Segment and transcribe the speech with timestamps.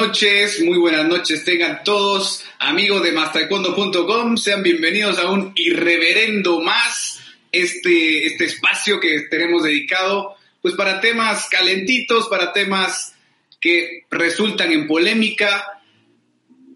[0.00, 7.20] noches, muy buenas noches tengan todos amigos de mastaekwondo.com, sean bienvenidos a un irreverendo más,
[7.52, 13.14] este, este espacio que tenemos dedicado pues para temas calentitos, para temas
[13.60, 15.82] que resultan en polémica,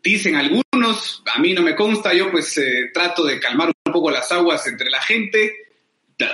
[0.03, 4.11] dicen algunos, a mí no me consta, yo pues eh, trato de calmar un poco
[4.11, 5.71] las aguas entre la gente,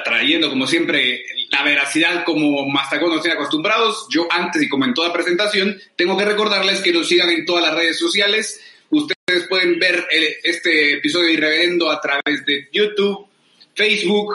[0.04, 4.06] trayendo como siempre la veracidad como Mastacondo nos tiene acostumbrados.
[4.08, 7.64] Yo antes y como en toda presentación, tengo que recordarles que nos sigan en todas
[7.64, 8.60] las redes sociales.
[8.90, 10.06] Ustedes pueden ver
[10.42, 13.26] este episodio de Irreverendo a través de YouTube,
[13.74, 14.34] Facebook,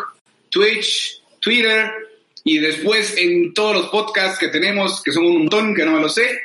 [0.50, 1.92] Twitch, Twitter
[2.44, 6.02] y después en todos los podcasts que tenemos, que son un montón, que no me
[6.02, 6.40] lo sé,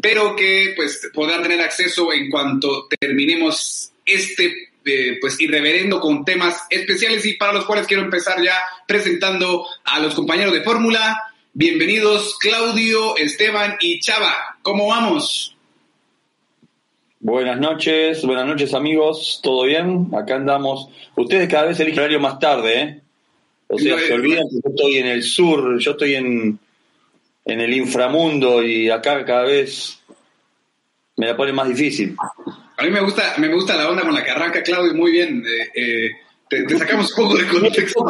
[0.00, 4.72] pero que pues podrán tener acceso en cuanto terminemos este
[5.20, 10.14] pues irreverendo con temas especiales y para los cuales quiero empezar ya presentando a los
[10.14, 11.22] compañeros de fórmula.
[11.52, 14.58] Bienvenidos Claudio, Esteban y Chava.
[14.62, 15.56] ¿Cómo vamos?
[17.20, 20.10] Buenas noches, buenas noches amigos, ¿todo bien?
[20.14, 20.90] Acá andamos.
[21.16, 23.00] Ustedes cada vez eligen horario más tarde, ¿eh?
[23.68, 26.58] O sea, se olvidan que yo estoy en el sur, yo estoy en,
[27.46, 29.98] en el inframundo y acá cada vez
[31.16, 32.14] me la pone más difícil.
[32.76, 35.44] A mí me gusta, me gusta la onda con la que arranca Claudio muy bien.
[35.46, 36.10] Eh, eh,
[36.48, 38.04] te, sacamos un poco del contexto.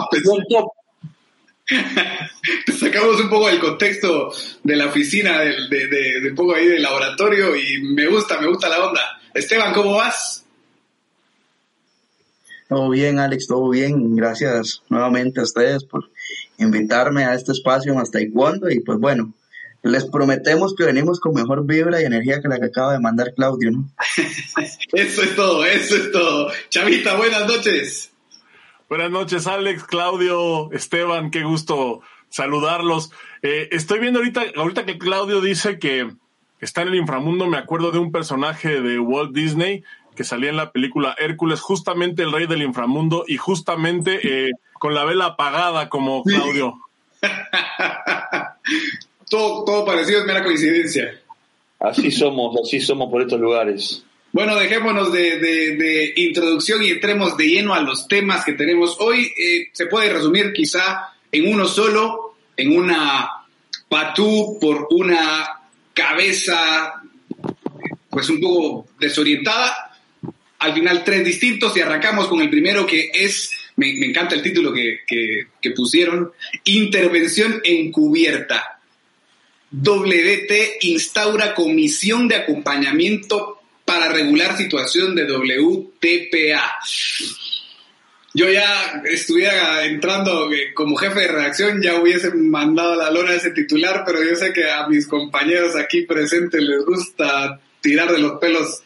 [2.67, 6.83] te sacamos un poco del contexto de la oficina, de, de, un poco ahí del
[6.83, 9.01] laboratorio y me gusta, me gusta la onda.
[9.35, 10.45] Esteban, ¿cómo vas?
[12.69, 14.17] Todo bien, Alex, todo bien.
[14.17, 16.11] Gracias nuevamente a ustedes por
[16.59, 19.35] invitarme a este espacio más taekwondo y pues bueno,
[19.85, 23.35] les prometemos que venimos con mejor vibra y energía que la que acaba de mandar
[23.35, 23.91] Claudio, ¿no?
[24.93, 26.51] eso es todo, eso es todo.
[26.71, 28.11] Chavita, buenas noches.
[28.89, 32.01] Buenas noches, Alex, Claudio, Esteban, qué gusto
[32.31, 33.13] saludarlos.
[33.43, 36.11] Eh, estoy viendo ahorita, ahorita que Claudio dice que
[36.61, 39.85] está en el inframundo, me acuerdo de un personaje de Walt Disney
[40.17, 44.95] que salía en la película Hércules, justamente el rey del inframundo y justamente eh, con
[44.95, 46.81] la vela apagada como Claudio.
[49.29, 51.21] todo, parecido es mera coincidencia.
[51.81, 54.05] Así somos, así somos por estos lugares.
[54.33, 59.31] Bueno, dejémonos de, introducción y entremos de lleno a los temas que tenemos hoy.
[59.39, 63.31] Eh, se puede resumir quizá en uno solo, en una
[63.89, 65.61] patú por una
[65.93, 67.01] cabeza
[68.11, 69.97] pues un poco desorientada.
[70.59, 74.73] Al final tres distintos y arrancamos con el primero que es, me, encanta el título
[74.73, 76.33] que, que pusieron,
[76.65, 78.74] Intervención encubierta
[79.71, 86.73] WT instaura comisión de acompañamiento para regular situación de WTPA.
[88.37, 93.53] Yo ya estuviera entrando eh, como jefe de redacción, ya hubiese mandado la lona ese
[93.53, 98.41] titular, pero yo sé que a mis compañeros aquí presentes les gusta tirar de los
[98.41, 98.83] pelos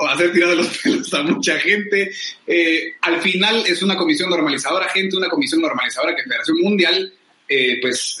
[0.00, 2.10] o hacer tirar de los pelos a mucha gente.
[2.44, 7.12] Eh, al final es una comisión normalizadora, gente, una comisión normalizadora que Federación Mundial,
[7.48, 8.18] eh, pues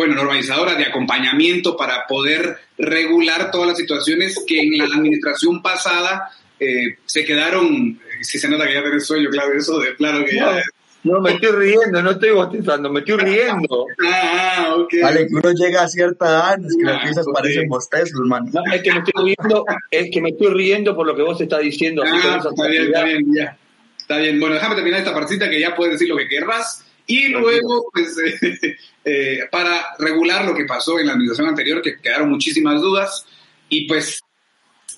[0.00, 6.30] bueno, normalizadora de acompañamiento para poder regular todas las situaciones que en la administración pasada
[6.58, 10.36] eh, se quedaron, si se nota que ya tenés sueño, claro, eso de claro que
[10.36, 10.62] ya...
[11.04, 13.84] No, me estoy riendo, no estoy bostezando, me estoy riendo.
[14.02, 14.94] Ah, ok.
[15.02, 18.50] Vale, que uno llega a cierta edad, es que las ah, risas parecen bostezos, hermano.
[18.52, 21.38] No, es que me estoy riendo, es que me estoy riendo por lo que vos
[21.38, 22.02] estás diciendo.
[22.06, 23.58] Ah, está bien, está bien, ya.
[23.98, 26.86] Está bien, bueno, déjame terminar esta partita que ya puedes decir lo que querrás.
[27.06, 28.16] Y luego, pues,
[28.62, 33.26] eh, eh, para regular lo que pasó en la administración anterior, que quedaron muchísimas dudas,
[33.68, 34.22] y pues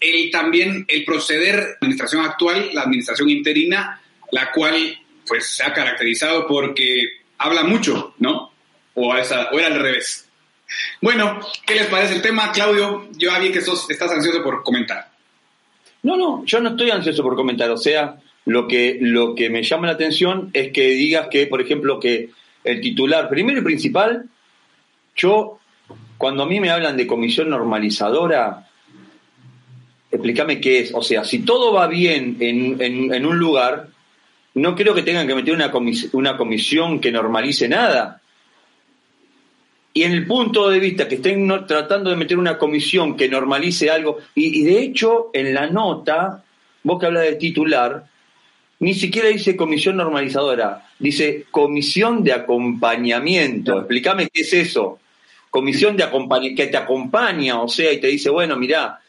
[0.00, 4.00] el, también el proceder la administración actual, la administración interina,
[4.30, 8.52] la cual pues se ha caracterizado porque habla mucho, ¿no?
[8.94, 10.28] O, esa, o era al revés.
[11.00, 13.08] Bueno, ¿qué les parece el tema, Claudio?
[13.16, 15.10] Yo vi que estás ansioso por comentar.
[16.02, 19.62] No, no, yo no estoy ansioso por comentar, o sea, lo que, lo que me
[19.62, 22.30] llama la atención es que digas que, por ejemplo, que
[22.64, 24.28] el titular, primero y principal,
[25.16, 25.58] yo,
[26.18, 28.68] cuando a mí me hablan de comisión normalizadora,
[30.10, 30.94] explícame qué es.
[30.94, 33.88] O sea, si todo va bien en, un lugar,
[34.54, 35.72] no creo que tengan que meter una,
[36.12, 38.20] una comisión que normalice nada.
[39.94, 43.90] Y en el punto de vista que estén tratando de meter una comisión que normalice
[43.90, 46.44] algo, y, y de hecho en la nota,
[46.82, 48.06] vos que hablas de titular,
[48.78, 53.78] ni siquiera dice comisión normalizadora, dice comisión de acompañamiento.
[53.78, 55.00] Explícame qué es eso.
[55.50, 59.00] Comisión de acompañamiento, que te acompaña, o sea, y te dice, bueno, mira,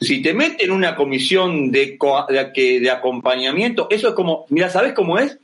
[0.00, 1.98] si te meten en una comisión de,
[2.28, 5.38] de, de acompañamiento, eso es como, mira, ¿sabes cómo es?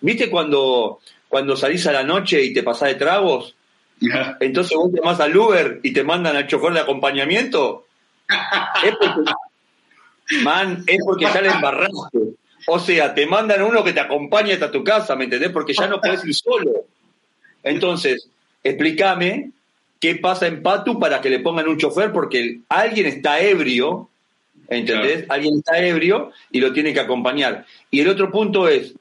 [0.00, 3.56] ¿Viste cuando, cuando salís a la noche y te pasás de tragos?
[4.40, 7.86] Entonces vos te vas al Uber y te mandan al chofer de acompañamiento.
[8.84, 9.32] es porque,
[10.44, 12.37] man, es porque ya le embarraste.
[12.70, 15.50] O sea, te mandan uno que te acompañe hasta tu casa, ¿me entendés?
[15.50, 16.84] Porque ya no puedes ir solo.
[17.62, 18.28] Entonces,
[18.62, 19.50] explícame
[19.98, 24.10] qué pasa en Patu para que le pongan un chofer, porque alguien está ebrio,
[24.68, 25.24] ¿entendés?
[25.30, 27.64] Alguien está ebrio y lo tiene que acompañar.
[27.90, 28.92] Y el otro punto es,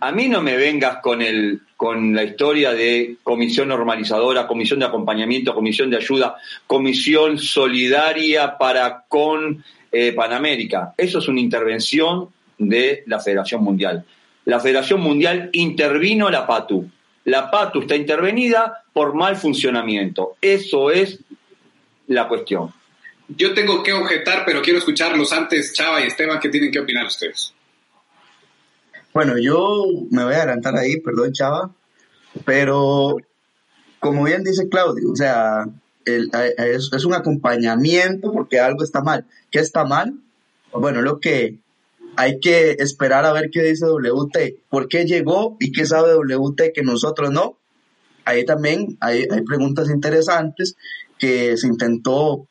[0.00, 4.86] a mí no me vengas con el con la historia de comisión normalizadora, comisión de
[4.86, 6.36] acompañamiento, comisión de ayuda,
[6.66, 10.94] comisión solidaria para con eh, Panamérica.
[10.96, 12.28] Eso es una intervención
[12.68, 14.04] de la Federación Mundial.
[14.44, 16.90] La Federación Mundial intervino la PATU.
[17.24, 20.36] La PATU está intervenida por mal funcionamiento.
[20.40, 21.20] Eso es
[22.08, 22.72] la cuestión.
[23.28, 27.06] Yo tengo que objetar, pero quiero escucharlos antes, Chava y Esteban, ¿qué tienen que opinar
[27.06, 27.54] ustedes?
[29.14, 31.70] Bueno, yo me voy a adelantar ahí, perdón, Chava,
[32.44, 33.16] pero
[34.00, 35.66] como bien dice Claudio, o sea,
[36.04, 39.26] es, un acompañamiento porque algo está mal.
[39.50, 40.14] ¿Qué está mal?
[40.72, 41.58] Bueno, lo que
[42.16, 46.72] hay que esperar a ver qué dice WT, por qué llegó y qué sabe WT
[46.74, 47.58] que nosotros no.
[48.24, 50.76] Ahí también hay, preguntas interesantes
[51.18, 52.46] que se intentó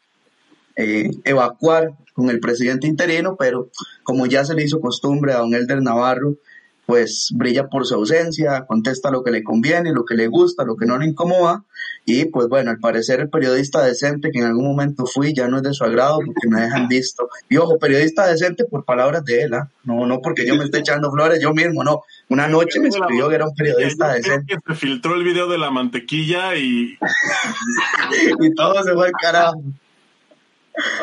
[0.75, 3.69] eh, evacuar con el presidente interino, pero
[4.03, 6.35] como ya se le hizo costumbre a don Elder Navarro,
[6.91, 10.75] pues brilla por su ausencia, contesta lo que le conviene, lo que le gusta, lo
[10.75, 11.63] que no le incomoda,
[12.05, 15.55] y pues bueno, al parecer el periodista decente que en algún momento fui ya no
[15.55, 17.29] es de su agrado porque me dejan visto.
[17.47, 19.69] Y ojo, periodista decente por palabras de él, ¿ah?
[19.85, 22.01] no, no porque yo me esté echando flores yo mismo, no.
[22.27, 24.57] Una noche me escribió que era un periodista decente.
[24.67, 26.97] se filtró el video de la mantequilla y...
[28.41, 29.63] y todo se fue al carajo.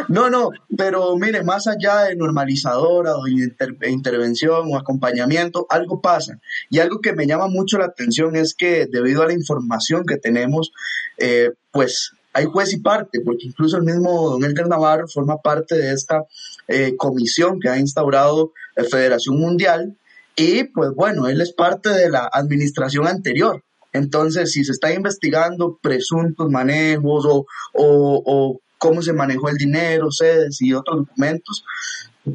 [0.08, 6.38] No, no, pero mire, más allá de normalizadora o intervención o acompañamiento, algo pasa.
[6.70, 10.16] Y algo que me llama mucho la atención es que debido a la información que
[10.16, 10.72] tenemos,
[11.18, 15.76] eh, pues hay juez y parte, porque incluso el mismo don Edgar Navarro forma parte
[15.76, 16.24] de esta
[16.68, 19.96] eh, comisión que ha instaurado la Federación Mundial
[20.36, 23.64] y pues bueno, él es parte de la administración anterior.
[23.92, 30.62] Entonces, si se está investigando presuntos manejos o, o cómo se manejó el dinero, sedes
[30.62, 31.64] y otros documentos,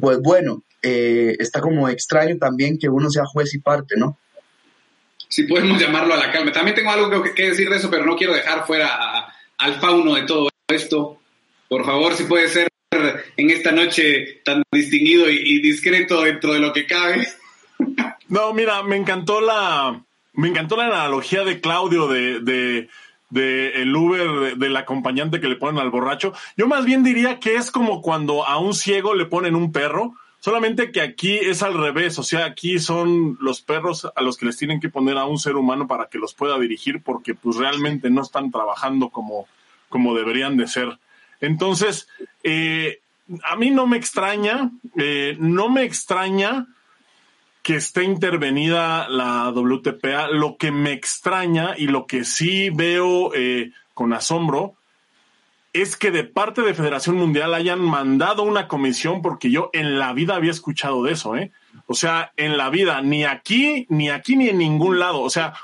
[0.00, 4.18] pues bueno, eh, está como extraño también que uno sea juez y parte, ¿no?
[5.28, 6.52] Si podemos llamarlo a la calma.
[6.52, 10.22] También tengo algo que, decir de eso, pero no quiero dejar fuera al fauno de
[10.22, 11.18] todo esto.
[11.68, 12.68] Por favor, si puede ser
[13.36, 17.26] en esta noche tan distinguido y, discreto dentro de lo que cabe.
[18.28, 20.04] No, mira, me encantó la,
[20.34, 22.88] me encantó la analogía de Claudio de
[23.34, 26.32] del Uber del acompañante que le ponen al borracho.
[26.56, 30.14] Yo más bien diría que es como cuando a un ciego le ponen un perro,
[30.38, 34.46] solamente que aquí es al revés, o sea, aquí son los perros a los que
[34.46, 37.56] les tienen que poner a un ser humano para que los pueda dirigir porque pues
[37.56, 39.48] realmente no están trabajando como,
[39.88, 40.98] como deberían de ser.
[41.40, 42.06] Entonces,
[42.44, 43.00] eh,
[43.42, 46.68] a mí no me extraña, eh, no me extraña
[47.64, 50.28] que esté intervenida la WTPA.
[50.28, 54.74] Lo que me extraña y lo que sí veo eh, con asombro
[55.72, 60.12] es que de parte de Federación Mundial hayan mandado una comisión, porque yo en la
[60.12, 61.52] vida había escuchado de eso, ¿eh?
[61.86, 65.22] O sea, en la vida, ni aquí, ni aquí, ni en ningún lado.
[65.22, 65.54] O sea,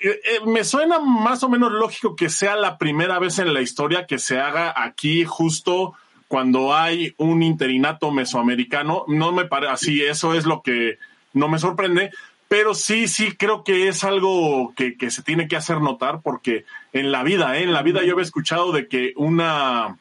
[0.00, 3.62] eh, eh, me suena más o menos lógico que sea la primera vez en la
[3.62, 5.94] historia que se haga aquí justo
[6.28, 9.04] cuando hay un interinato mesoamericano.
[9.08, 10.98] No me parece así, eso es lo que
[11.36, 12.10] no me sorprende,
[12.48, 17.12] pero sí, sí creo que es algo que, se tiene que hacer notar porque en
[17.12, 17.62] la vida, ¿eh?
[17.64, 19.98] en la vida yo había escuchado de que una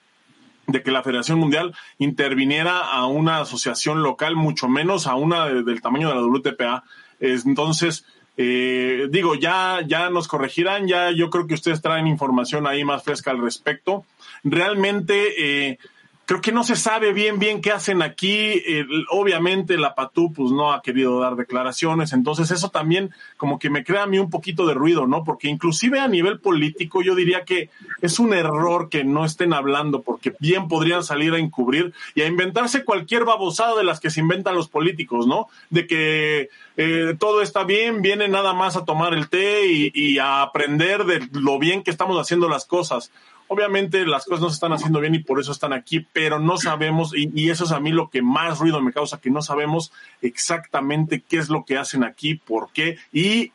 [0.68, 5.82] de que la Federación Mundial interviniera a una asociación local, mucho menos a una del
[5.82, 6.84] tamaño de la WTPA.
[7.20, 8.04] Entonces,
[8.38, 13.04] eh, digo, ya, ya nos corregirán, ya yo creo que ustedes traen información ahí más
[13.04, 14.06] fresca al respecto.
[14.44, 15.78] Realmente, eh,
[16.26, 18.62] creo que no se sabe bien bien qué hacen aquí.
[19.10, 23.84] obviamente la Patú pues no ha querido dar declaraciones, entonces eso también como que me
[23.84, 25.24] crea a mí un poquito de ruido, ¿no?
[25.24, 27.70] Porque inclusive a nivel político yo diría que
[28.02, 32.28] es un error que no estén hablando porque bien podrían salir a encubrir y a
[32.28, 35.48] inventarse cualquier babosada de las que se inventan los políticos, ¿no?
[35.70, 40.42] De que eh, todo está bien, viene nada más a tomar el té y a
[40.42, 43.12] aprender de lo bien que estamos haciendo las cosas.
[43.48, 46.58] Obviamente las cosas no se están haciendo bien y por eso están aquí, pero no
[46.58, 49.92] sabemos, y, eso es a mí lo que más ruido me causa, que no sabemos
[50.22, 53.52] exactamente qué es lo que hacen aquí, por qué, y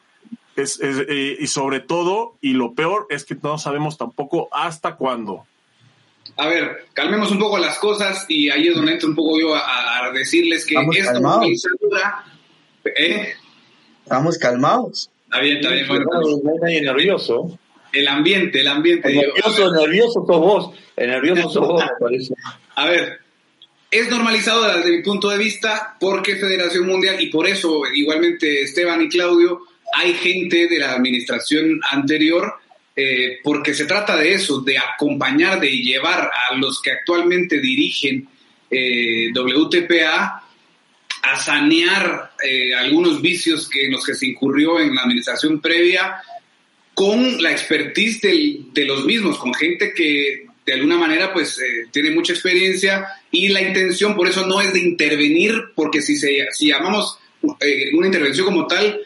[0.56, 5.46] Es, eh, y sobre todo, y lo peor es que no sabemos tampoco hasta cuándo.
[6.36, 9.54] A ver, calmemos un poco las cosas y ahí es donde entro un poco yo
[9.54, 11.20] a, decirles que esta
[12.84, 13.34] ¿eh?
[14.02, 15.10] Estamos calmados.
[15.24, 15.86] Está bien, está bien.
[15.86, 16.06] Bueno,
[16.42, 17.58] no hay nadie nervioso.
[17.92, 19.08] El ambiente, el ambiente.
[19.08, 20.74] El nervioso, nervioso sos vos.
[20.96, 22.34] El nervioso sos vos, me parece.
[22.76, 23.20] A ver,
[23.90, 29.02] es normalizado desde mi punto de vista porque Federación Mundial, y por eso igualmente Esteban
[29.02, 32.54] y Claudio, hay gente de la administración anterior,
[32.94, 38.28] eh, porque se trata de eso, de acompañar, de llevar a los que actualmente dirigen
[38.70, 40.44] eh, WTPA
[41.22, 46.22] a sanear eh, algunos vicios que en los que se incurrió en la administración previa
[47.00, 52.10] con la expertise de los mismos, con gente que de alguna manera pues eh, tiene
[52.10, 56.66] mucha experiencia y la intención por eso no es de intervenir, porque si, se, si
[56.66, 57.18] llamamos
[57.60, 59.00] eh, una intervención como tal,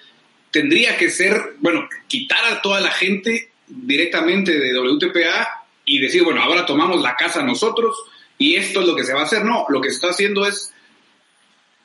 [0.50, 6.42] tendría que ser, bueno, quitar a toda la gente directamente de WTPA y decir, bueno,
[6.42, 7.94] ahora tomamos la casa nosotros
[8.38, 9.44] y esto es lo que se va a hacer.
[9.44, 10.72] No, lo que se está haciendo es,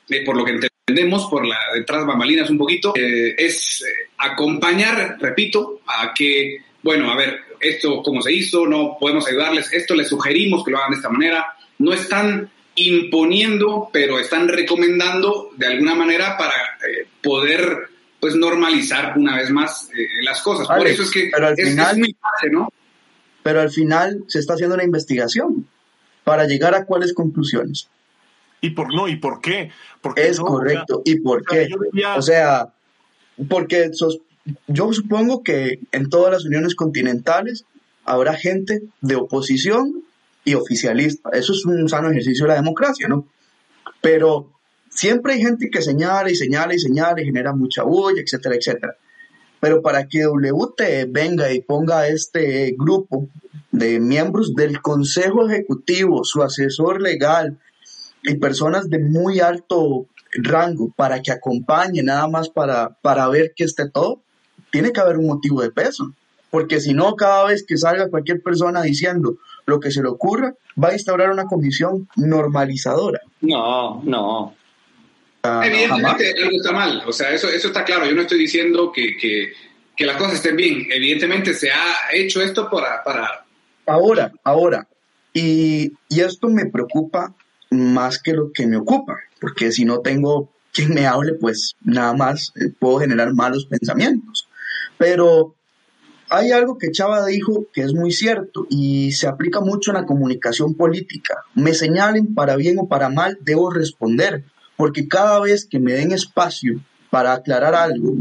[0.08, 3.84] eh, por lo que entendemos, por la detrás bambalinas un poquito, es
[4.18, 9.94] acompañar, repito, a que, bueno, a ver, esto como se hizo, no podemos ayudarles, esto
[9.94, 11.46] les sugerimos que lo hagan de esta manera.
[11.78, 19.36] No están imponiendo, pero están recomendando de alguna manera para eh, poder pues normalizar una
[19.36, 20.66] vez más eh, las cosas.
[20.66, 22.00] Por eso es que pero al final,
[22.50, 22.68] ¿no?
[23.42, 25.66] Pero al final se está haciendo una investigación
[26.24, 27.88] para llegar a cuáles conclusiones.
[28.60, 29.08] ¿Y por no?
[29.08, 29.70] ¿Y por qué?
[30.00, 31.02] Porque es correcto.
[31.04, 31.68] ¿Y por qué?
[32.16, 32.72] O sea,
[33.48, 34.18] porque sos,
[34.66, 37.64] yo supongo que en todas las uniones continentales
[38.04, 40.04] habrá gente de oposición
[40.44, 41.30] y oficialista.
[41.32, 43.26] Eso es un sano ejercicio de la democracia, ¿no?
[44.00, 44.50] Pero
[44.90, 48.96] siempre hay gente que señala y señala y señala y genera mucha bulla, etcétera, etcétera.
[49.60, 53.28] Pero para que WT venga y ponga este grupo
[53.70, 57.58] de miembros del Consejo Ejecutivo, su asesor legal
[58.22, 63.64] y personas de muy alto rango para que acompañe nada más para, para ver que
[63.64, 64.20] esté todo,
[64.70, 66.12] tiene que haber un motivo de peso.
[66.50, 69.36] Porque si no, cada vez que salga cualquier persona diciendo
[69.66, 73.20] lo que se le ocurra, va a instaurar una condición normalizadora.
[73.40, 74.54] No, no.
[75.42, 78.04] Ah, Evidentemente algo está mal, o sea, eso, eso está claro.
[78.04, 79.52] Yo no estoy diciendo que, que,
[79.96, 80.86] que las cosas estén bien.
[80.90, 83.02] Evidentemente se ha hecho esto para...
[83.04, 83.44] para...
[83.86, 84.86] Ahora, ahora.
[85.32, 87.34] Y, y esto me preocupa
[87.70, 92.14] más que lo que me ocupa, porque si no tengo quien me hable, pues nada
[92.14, 94.48] más eh, puedo generar malos pensamientos.
[94.98, 95.54] Pero
[96.28, 100.06] hay algo que Chava dijo que es muy cierto y se aplica mucho en la
[100.06, 101.44] comunicación política.
[101.54, 104.44] Me señalen para bien o para mal, debo responder,
[104.76, 108.14] porque cada vez que me den espacio para aclarar algo,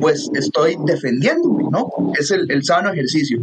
[0.00, 1.90] pues estoy defendiéndome, ¿no?
[2.18, 3.40] Es el, sano ejercicio.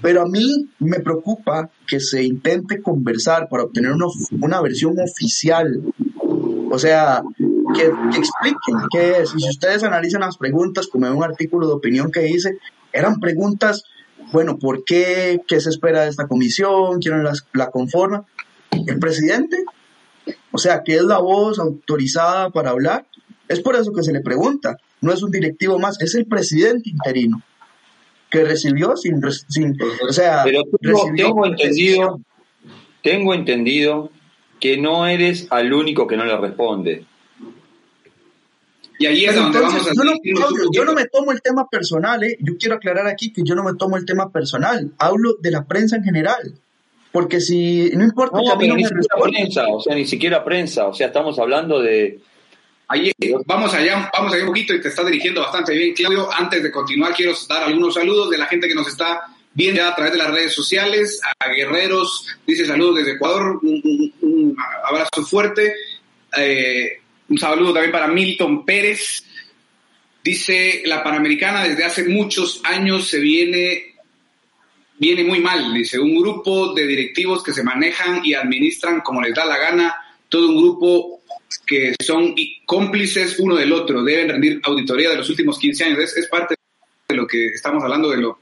[0.00, 3.92] Pero a mí me preocupa que se intente conversar para obtener
[4.40, 5.82] una versión oficial.
[6.70, 7.22] O sea,
[7.74, 7.86] que,
[8.18, 9.34] expliquen qué es.
[9.34, 12.58] Y si ustedes analizan las preguntas, como en un artículo de opinión que hice,
[12.92, 13.84] eran preguntas,
[14.32, 15.40] bueno, ¿por qué?
[15.46, 17.00] ¿Qué se espera de esta comisión?
[17.00, 18.26] ¿Quién la, la conforma?
[18.86, 19.64] El presidente.
[20.52, 23.06] O sea, ¿qué es la voz autorizada para hablar?
[23.48, 24.78] Es por eso que se le pregunta.
[25.00, 27.42] No es un directivo más, es el presidente interino
[28.30, 29.76] que recibió sin, sin
[30.06, 30.64] o sea, pero
[31.16, 32.20] tengo entendido,
[33.02, 34.10] tengo entendido
[34.60, 37.04] que no eres al único que no le responde.
[38.98, 40.12] Y ahí es donde vamos a yo no,
[40.72, 42.36] yo no me tomo el tema personal, ¿eh?
[42.40, 45.66] yo quiero aclarar aquí que yo no me tomo el tema personal, hablo de la
[45.66, 46.54] prensa en general.
[47.12, 51.06] Porque si no importa no, ni siquiera prensa, o sea, ni siquiera prensa, o sea,
[51.06, 52.20] estamos hablando de
[52.90, 53.12] Ahí,
[53.44, 56.32] vamos allá, vamos allá un poquito y te está dirigiendo bastante bien, Claudio.
[56.32, 59.94] Antes de continuar, quiero dar algunos saludos de la gente que nos está viendo a
[59.94, 61.20] través de las redes sociales.
[61.38, 65.74] A Guerreros, dice saludos desde Ecuador, un, abrazo fuerte.
[66.34, 69.22] Eh, un saludo también para Milton Pérez.
[70.24, 73.96] Dice, la Panamericana desde hace muchos años se viene,
[74.98, 75.74] viene muy mal.
[75.74, 79.94] Dice, un grupo de directivos que se manejan y administran como les da la gana.
[80.30, 81.17] Todo un grupo
[81.66, 84.02] que son cómplices uno del otro.
[84.02, 85.98] Deben rendir auditoría de los últimos 15 años.
[85.98, 86.56] Es, es parte
[87.08, 88.38] de lo que estamos hablando, de lo,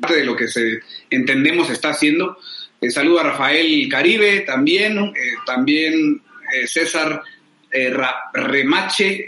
[0.00, 2.38] parte de lo que se, entendemos está haciendo.
[2.80, 5.12] Eh, saludo a Rafael Caribe también, eh,
[5.46, 6.22] también
[6.52, 7.22] eh, César
[7.74, 7.92] eh,
[8.32, 9.26] Remache, eh,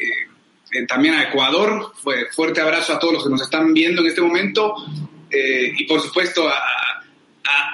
[0.70, 1.92] eh, también a Ecuador.
[2.30, 4.76] fuerte abrazo a todos los que nos están viendo en este momento.
[5.28, 6.54] y por supuesto a,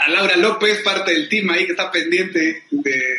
[0.08, 3.16] Laura López, parte del team ahí que está pendiente, de,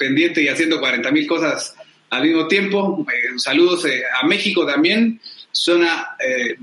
[0.00, 1.76] pendiente y haciendo 40 mil cosas
[2.08, 3.06] al mismo tiempo.
[3.36, 3.84] saludos
[4.20, 5.20] a México también.
[5.52, 6.56] zona eh,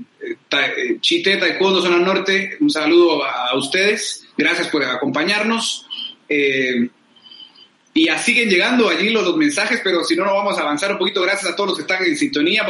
[1.00, 2.56] Chité, Taekwondo, zona norte.
[2.60, 4.26] Un saludo a, ustedes.
[4.36, 5.86] Gracias por acompañarnos.
[6.28, 10.98] y siguen llegando allí los, los, mensajes, pero si no, no vamos a avanzar un
[10.98, 11.22] poquito.
[11.22, 12.66] Gracias a todos los que están en sintonía.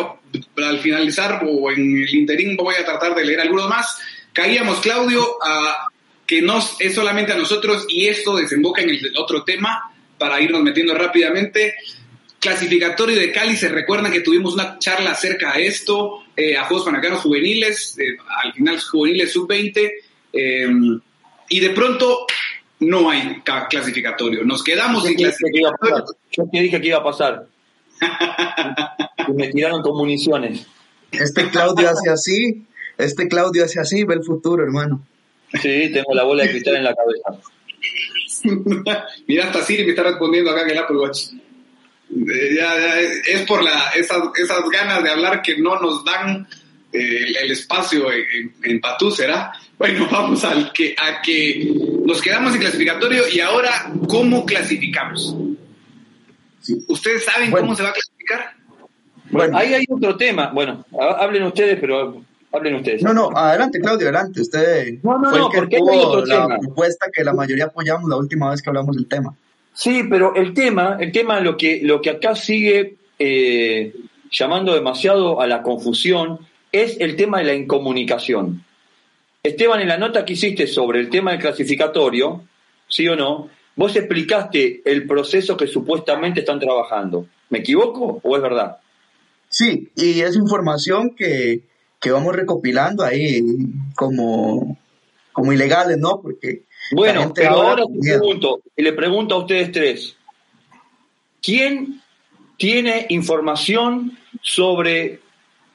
[0.56, 3.98] Al finalizar o en el interín voy a tratar de leer algunos más.
[4.34, 5.88] Caíamos, Claudio, a
[6.26, 10.62] que no es solamente a nosotros y esto desemboca en el otro tema para irnos
[10.62, 11.74] metiendo rápidamente.
[12.40, 16.84] Clasificatorio de Cali, se recuerdan que tuvimos una charla acerca de esto, eh, a Juegos
[16.84, 19.92] Panamericanos Juveniles, eh, al final Juveniles Sub-20,
[20.32, 20.68] eh,
[21.48, 22.26] y de pronto
[22.80, 24.44] no hay clasificatorio.
[24.44, 26.04] Nos quedamos sin clasificatorio.
[26.30, 27.46] Yo te dije que iba a pasar.
[29.26, 30.66] y me tiraron con municiones.
[31.10, 32.66] Este Claudio hace así,
[32.98, 35.04] este Claudio hace así, ve el futuro, hermano.
[35.54, 37.50] Sí, tengo la bola de cristal en la cabeza.
[39.26, 41.28] Mira, hasta Siri me está respondiendo acá en el Apple Watch.
[42.10, 46.46] Eh, ya, es por la, esas, esas, ganas de hablar que no nos dan
[46.92, 49.52] eh, el, espacio en, en, Patú, ¿será?
[49.76, 51.70] Bueno, vamos al que, a que
[52.04, 55.34] nos quedamos en clasificatorio y ahora, ¿cómo clasificamos?
[56.88, 58.54] ¿Ustedes saben cómo se va a clasificar?
[59.30, 60.50] Bueno, ahí hay otro tema.
[60.52, 63.02] Bueno, hablen ustedes, pero Hablen ustedes.
[63.02, 64.40] No, no, adelante, Claudio, adelante.
[64.40, 68.16] Usted no, no, fue no, porque hay otro la propuesta que la mayoría apoyamos la
[68.16, 69.34] última vez que hablamos del tema.
[69.74, 73.94] Sí, pero el tema, el tema, lo que, lo que acá sigue eh,
[74.30, 76.40] llamando demasiado a la confusión
[76.72, 78.64] es el tema de la incomunicación.
[79.42, 82.42] Esteban, en la nota que hiciste sobre el tema del clasificatorio,
[82.88, 83.48] ¿sí o no?
[83.76, 87.26] Vos explicaste el proceso que supuestamente están trabajando.
[87.50, 88.78] ¿Me equivoco o es verdad?
[89.48, 91.62] Sí, y es información que,
[92.00, 93.42] que vamos recopilando ahí
[93.94, 94.78] como,
[95.32, 96.20] como ilegales, ¿no?
[96.22, 96.62] Porque
[96.92, 100.16] bueno, pero ahora te pregunto, y le pregunto a ustedes tres,
[101.42, 102.00] ¿quién
[102.56, 105.20] tiene información sobre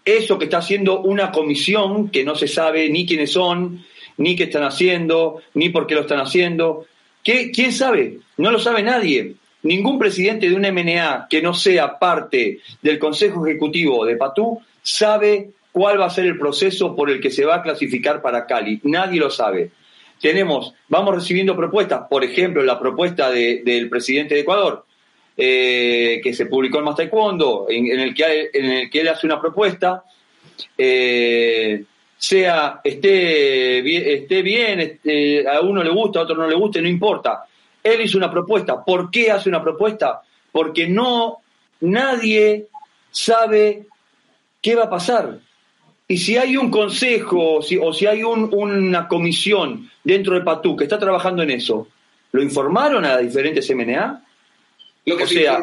[0.05, 3.83] eso que está haciendo una comisión que no se sabe ni quiénes son,
[4.17, 6.85] ni qué están haciendo, ni por qué lo están haciendo?
[7.23, 8.19] ¿Qué, ¿Quién sabe?
[8.37, 9.35] No lo sabe nadie.
[9.61, 15.51] Ningún presidente de una MNA que no sea parte del Consejo Ejecutivo de Patú sabe
[15.73, 18.79] cuál va a ser el proceso por el que se va a clasificar para Cali.
[18.83, 19.71] Nadie lo sabe.
[20.21, 24.85] Tenemos, vamos recibiendo propuestas, por ejemplo, la propuesta del presidente de Ecuador,
[25.35, 29.25] eh, que se publicó en Más Taekwondo, en, el que, en el que él hace
[29.25, 30.03] una propuesta,
[30.77, 31.83] eh,
[32.15, 34.99] sea, esté bien, esté bien
[35.51, 37.43] a uno le gusta, a otro no le guste, no importa.
[37.83, 38.85] Él hizo una propuesta.
[38.85, 40.21] ¿Por qué hace una propuesta?
[40.51, 41.39] Porque no,
[41.81, 42.67] nadie
[43.11, 43.87] sabe
[44.61, 45.39] qué va a pasar.
[46.07, 50.99] Y si hay un consejo o si hay una comisión dentro de PATU que está
[50.99, 51.87] trabajando en eso,
[52.31, 54.23] ¿lo informaron a diferentes MNA?
[55.05, 55.59] Lo que sea,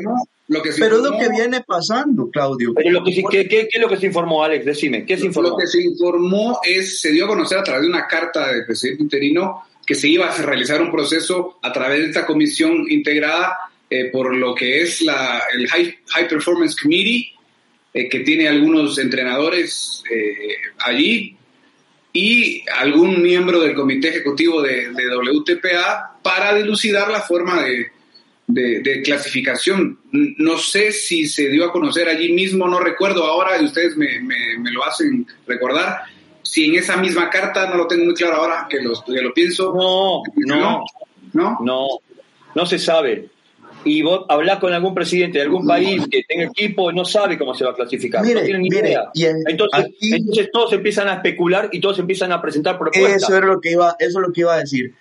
[0.79, 2.75] pero es lo que viene pasando, Claudio.
[2.75, 4.65] Pero ¿qué, es lo que se informó, Alex?
[4.65, 5.51] Decime, ¿qué se informó?
[5.51, 8.67] Lo que se informó es, se dio a conocer a través de una carta del
[8.67, 13.59] presidente interino que se iba a realizar un proceso a través de esta comisión integrada
[13.89, 17.33] eh, por lo que es la, el High Performance Committee,
[17.93, 21.37] eh, que tiene algunos entrenadores eh, allí
[22.13, 27.91] y algún miembro del comité ejecutivo de, WTPA para dilucidar la forma de,
[29.05, 29.99] clasificación.
[30.13, 34.09] No sé si se dio a conocer allí mismo, no recuerdo ahora, y ustedes me,
[34.71, 36.03] lo hacen recordar.
[36.43, 39.33] Si en esa misma carta, no lo tengo muy claro ahora que lo, que lo
[39.33, 39.73] pienso.
[39.73, 40.85] No, no,
[41.33, 41.89] no, no,
[42.55, 43.29] no se sabe
[43.85, 47.55] y vos hablás con algún presidente de algún país que tenga equipo, no sabe cómo
[47.55, 49.11] se va a clasificar, no tiene ni idea.
[49.15, 53.23] entonces, entonces todos empiezan a especular y todos empiezan a presentar propuestas.
[53.23, 54.95] Eso, era lo que iba, eso es lo que iba a decir.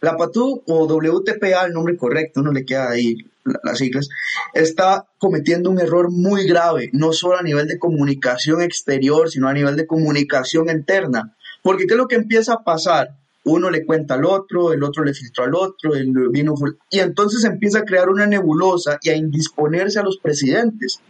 [0.00, 4.08] La PATU o WTPA, el nombre correcto, no le queda ahí las siglas,
[4.54, 9.52] está cometiendo un error muy grave, no solo a nivel de comunicación exterior, sino a
[9.52, 11.36] nivel de comunicación interna.
[11.62, 13.16] Porque ¿qué es lo que empieza a pasar?
[13.44, 16.54] Uno le cuenta al otro, el otro le filtró al otro, el vino
[16.90, 21.00] y entonces empieza a crear una nebulosa y a indisponerse a los presidentes,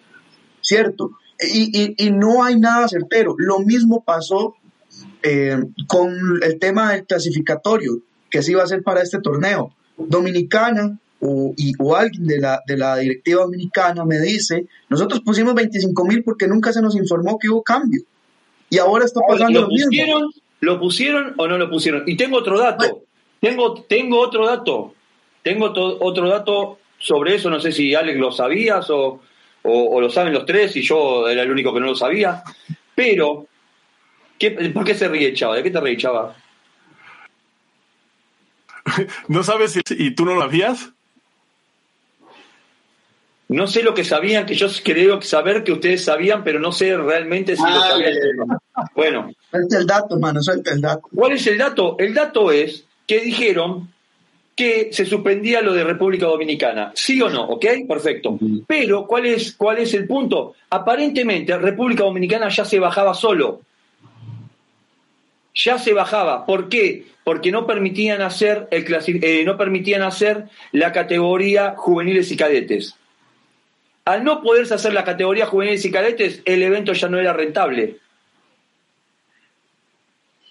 [0.61, 1.13] ¿cierto?
[1.41, 3.35] Y, y, no hay nada certero.
[3.37, 4.55] Lo mismo pasó
[5.23, 7.99] eh, con el tema del clasificatorio
[8.31, 9.75] que se iba a hacer para este torneo.
[9.97, 15.55] Dominicana o, y, o alguien de la, de la directiva dominicana me dice, nosotros pusimos
[15.55, 18.03] 25 mil porque nunca se nos informó que hubo cambio.
[18.71, 20.31] Y ahora está pasando lo, mismo.
[20.63, 22.05] ¿Lo pusieron o no lo pusieron?
[22.07, 23.03] Y tengo otro dato.
[23.41, 24.95] Tengo, tengo otro dato.
[25.43, 27.51] Tengo otro dato sobre eso.
[27.51, 29.21] No sé si Alex lo sabías o,
[29.65, 32.45] lo saben los tres y yo era el único que no lo sabía.
[32.95, 33.49] Pero,
[34.39, 35.57] ¿qué, ¿por qué se ríe Chava?
[35.57, 36.37] ¿De qué te ríe Chava?
[39.27, 40.93] ¿No sabes si y tú no lo sabías?
[43.53, 46.97] No sé lo que sabían, que yo creo saber que ustedes sabían, pero no sé
[46.97, 48.13] realmente si lo sabían.
[48.15, 51.03] ya, Bueno, Suelta el dato, mano, suelta el dato.
[51.15, 51.97] ¿cuál es el dato?
[51.99, 53.91] El dato es que dijeron
[54.57, 56.93] que se suspendía lo de República Dominicana.
[56.95, 57.45] ¿Sí o no?
[57.45, 57.65] ¿Ok?
[57.89, 58.39] Perfecto.
[58.67, 60.55] Pero, ¿cuál es, cuál es el punto?
[60.71, 63.61] Aparentemente, República Dominicana ya se bajaba solo.
[65.55, 66.47] Ya se bajaba.
[66.47, 67.07] ¿Por qué?
[67.25, 72.95] Porque no permitían hacer, el clasi- eh, no permitían hacer la categoría juveniles y cadetes.
[74.05, 77.99] Al no poderse hacer la categoría juveniles y cadetes, el evento ya no era rentable.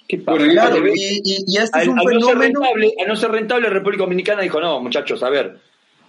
[0.08, 0.38] ¿Qué pasa?
[0.38, 3.08] Bueno, Claro, evento- y, y- y este al, es un al no ser rentable, al
[3.08, 5.58] no ser rentable, República Dominicana dijo, no, muchachos, a ver,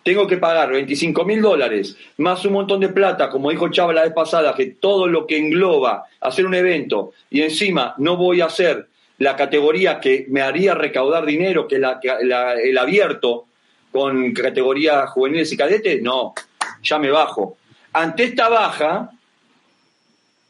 [0.05, 4.03] tengo que pagar 25 mil dólares, más un montón de plata, como dijo Chava la
[4.03, 8.47] vez pasada, que todo lo que engloba hacer un evento, y encima no voy a
[8.47, 13.47] hacer la categoría que me haría recaudar dinero, que es la, la- el abierto,
[13.93, 16.35] con categoría juveniles y cadetes, no,
[16.83, 17.57] ya me bajo.
[17.93, 19.11] Ante esta baja,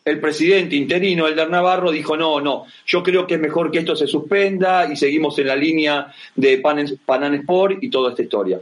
[0.04, 3.94] el presidente interino, Elder Navarro, dijo, no, no, yo creo que es mejor que esto
[3.94, 8.60] se suspenda y seguimos en la línea de Pan, Panan Sport y toda esta historia.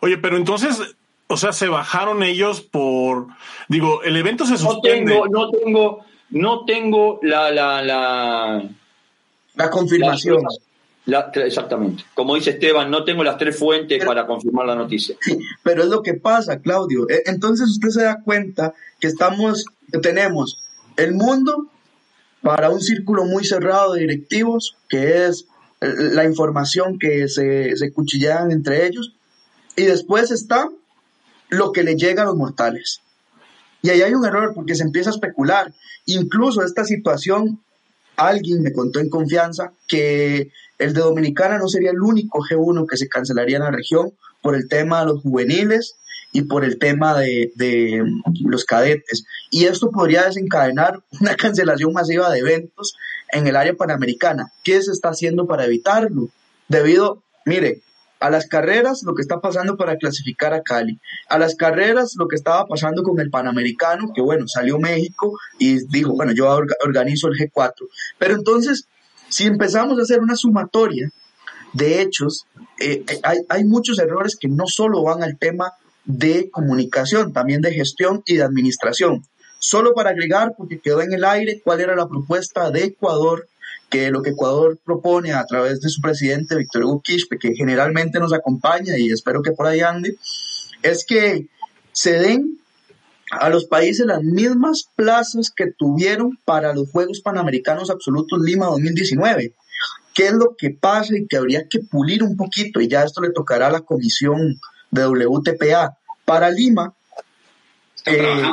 [0.00, 3.26] Oye, pero entonces, o sea, se bajaron ellos por,
[3.68, 5.12] digo, el evento se No suspende.
[5.12, 8.62] tengo, no tengo, no tengo la, la, la,
[9.54, 10.42] La confirmación.
[10.42, 10.48] la-
[11.06, 12.04] exactamente.
[12.14, 15.16] Como dice Esteban, no tengo las tres fuentes Pero- para confirmar la noticia.
[15.62, 17.08] Pero es lo que pasa, Claudio.
[17.08, 20.62] E- Entonces usted se da cuenta que estamos, que tenemos
[20.96, 21.68] el mundo
[22.42, 25.46] para un círculo muy cerrado de directivos, que es
[25.80, 29.12] eh, la información que se, se cuchillean entre ellos,
[29.76, 30.68] y después está
[31.48, 33.00] lo que le llega a los mortales.
[33.82, 35.72] Y ahí hay un error porque se empieza a especular.
[36.06, 37.60] Incluso esta situación,
[38.16, 42.96] alguien me contó en confianza que el de Dominicana no sería el único G1 que
[42.96, 44.12] se cancelaría en la región
[44.42, 45.96] por el tema de los juveniles
[46.32, 48.02] y por el tema de, de
[48.44, 49.24] los cadetes.
[49.50, 52.94] Y esto podría desencadenar una cancelación masiva de eventos
[53.32, 54.52] en el área panamericana.
[54.62, 56.28] ¿Qué se está haciendo para evitarlo?
[56.68, 57.80] Debido, mire,
[58.18, 62.28] a las carreras lo que está pasando para clasificar a Cali, a las carreras lo
[62.28, 66.76] que estaba pasando con el Panamericano, que bueno, salió México y dijo, bueno, yo orga-
[66.84, 67.72] organizo el G4.
[68.18, 68.86] Pero entonces,
[69.28, 71.10] si empezamos a hacer una sumatoria
[71.72, 72.46] de hechos,
[72.80, 75.72] eh, eh, hay, hay muchos errores que no solo van al tema
[76.04, 79.24] de comunicación, también de gestión y de administración.
[79.58, 83.48] Solo para agregar, porque quedó en el aire, cuál era la propuesta de Ecuador,
[83.88, 88.18] que lo que Ecuador propone a través de su presidente, Víctor Hugo Quispe, que generalmente
[88.18, 90.16] nos acompaña y espero que por ahí ande,
[90.82, 91.46] es que
[91.92, 92.58] se den
[93.30, 99.54] a los países las mismas plazas que tuvieron para los Juegos Panamericanos Absolutos Lima 2019.
[100.14, 102.80] ¿Qué es lo que pasa y que habría que pulir un poquito?
[102.80, 104.58] Y ya esto le tocará a la comisión
[104.90, 105.98] de WTPA.
[106.24, 106.94] Para Lima,
[108.06, 108.50] eh,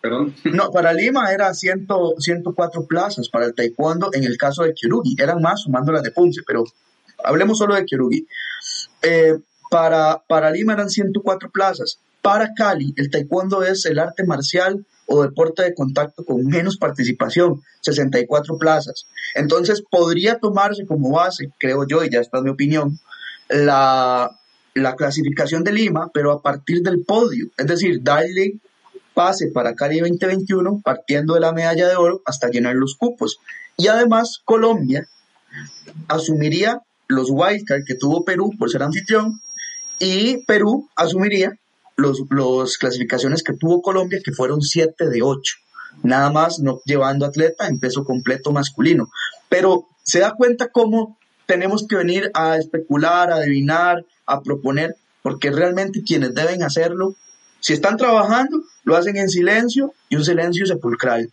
[0.00, 0.34] perdón.
[0.44, 1.86] no, para Lima era 100,
[2.18, 6.12] 104 plazas, para el taekwondo en el caso de Kyorugi, eran más sumando las de
[6.12, 6.64] Ponce, pero
[7.24, 8.26] hablemos solo de Kyorugi.
[9.02, 9.38] Eh,
[9.70, 11.98] para, para Lima eran 104 plazas.
[12.22, 17.62] Para Cali, el taekwondo es el arte marcial o deporte de contacto con menos participación,
[17.80, 19.06] 64 plazas.
[19.34, 22.98] Entonces podría tomarse como base, creo yo, y ya está mi opinión,
[23.48, 24.30] la,
[24.74, 28.60] la clasificación de Lima, pero a partir del podio, es decir, darle
[29.14, 33.40] pase para Cali 2021 partiendo de la medalla de oro hasta llenar los cupos.
[33.76, 35.08] Y además Colombia
[36.08, 39.40] asumiría los wildcard que tuvo Perú por ser anfitrión
[39.98, 41.58] y Perú asumiría
[42.00, 45.56] los, los clasificaciones que tuvo Colombia que fueron 7 de 8.
[46.02, 49.08] Nada más no llevando atleta en peso completo masculino.
[49.48, 55.50] Pero se da cuenta cómo tenemos que venir a especular, a adivinar, a proponer, porque
[55.50, 57.14] realmente quienes deben hacerlo,
[57.58, 61.30] si están trabajando, lo hacen en silencio y un silencio sepulcral.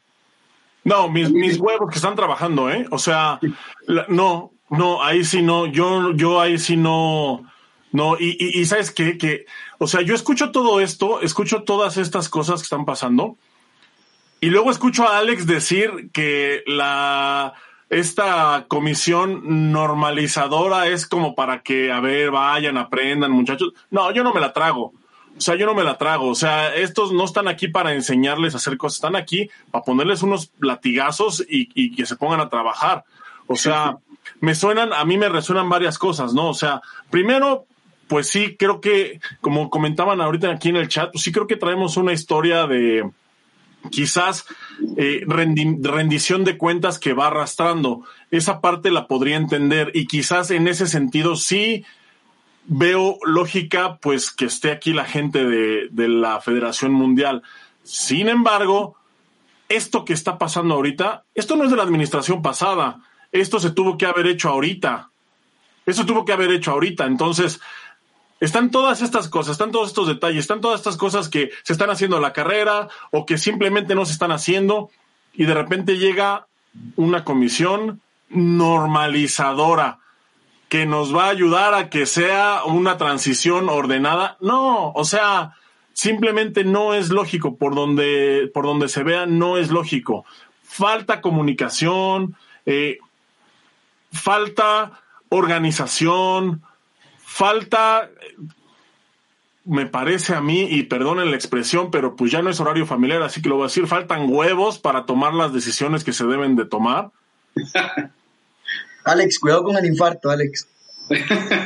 [0.83, 2.85] No, mis, mis huevos que están trabajando, ¿eh?
[2.91, 3.39] O sea,
[3.85, 7.49] la- no, no, ahí sí no, yo, yo ahí sí no,
[7.91, 9.45] no, y, y, y sabes qué, que,
[9.77, 13.37] o sea, yo escucho todo esto, escucho todas estas cosas que están pasando,
[14.39, 17.53] y luego escucho a Alex decir que la,
[17.89, 23.73] esta comisión normalizadora es como para que, a ver, vayan, aprendan, muchachos.
[23.89, 24.93] No, yo no me la trago.
[25.35, 26.27] O sea, yo no me la trago.
[26.29, 30.21] O sea, estos no están aquí para enseñarles a hacer cosas, están aquí para ponerles
[30.21, 33.05] unos latigazos y, y que se pongan a trabajar.
[33.47, 33.97] O sea,
[34.39, 36.49] me suenan, a mí me resuenan varias cosas, ¿no?
[36.49, 37.65] O sea, primero,
[38.07, 41.57] pues sí, creo que, como comentaban ahorita aquí en el chat, pues sí creo que
[41.57, 43.09] traemos una historia de
[43.91, 44.45] quizás
[44.97, 48.03] eh, rendi- rendición de cuentas que va arrastrando.
[48.31, 51.85] Esa parte la podría entender y quizás en ese sentido sí
[52.65, 57.43] veo lógica pues que esté aquí la gente de, de la Federación Mundial.
[57.83, 58.97] Sin embargo,
[59.69, 63.97] esto que está pasando ahorita, esto no es de la administración pasada, esto se tuvo
[63.97, 65.11] que haber hecho ahorita.
[65.85, 67.05] Eso tuvo que haber hecho ahorita.
[67.05, 67.61] Entonces,
[68.39, 71.89] están todas estas cosas, están todos estos detalles, están todas estas cosas que se están
[71.89, 74.89] haciendo en la carrera o que simplemente no se están haciendo
[75.33, 76.47] y de repente llega
[76.95, 79.99] una comisión normalizadora
[80.69, 84.37] que nos va a ayudar a que sea una transición ordenada.
[84.41, 85.55] No, o sea,
[85.93, 90.25] simplemente no es lógico por donde, por donde se vea, no es lógico.
[90.63, 92.97] Falta comunicación, eh,
[94.11, 96.61] falta organización,
[97.37, 98.09] falta,
[99.63, 103.21] me parece a mí, y perdonen la expresión, pero pues ya no es horario familiar,
[103.21, 106.55] así que lo voy a decir, faltan huevos para tomar las decisiones que se deben
[106.55, 107.11] de tomar.
[109.03, 110.67] Alex, cuidado con el infarto, Alex.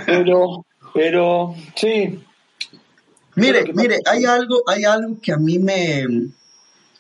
[0.06, 2.22] Pero, pero, sí.
[3.36, 6.06] Mire, mire, hay algo, hay algo que a mí me,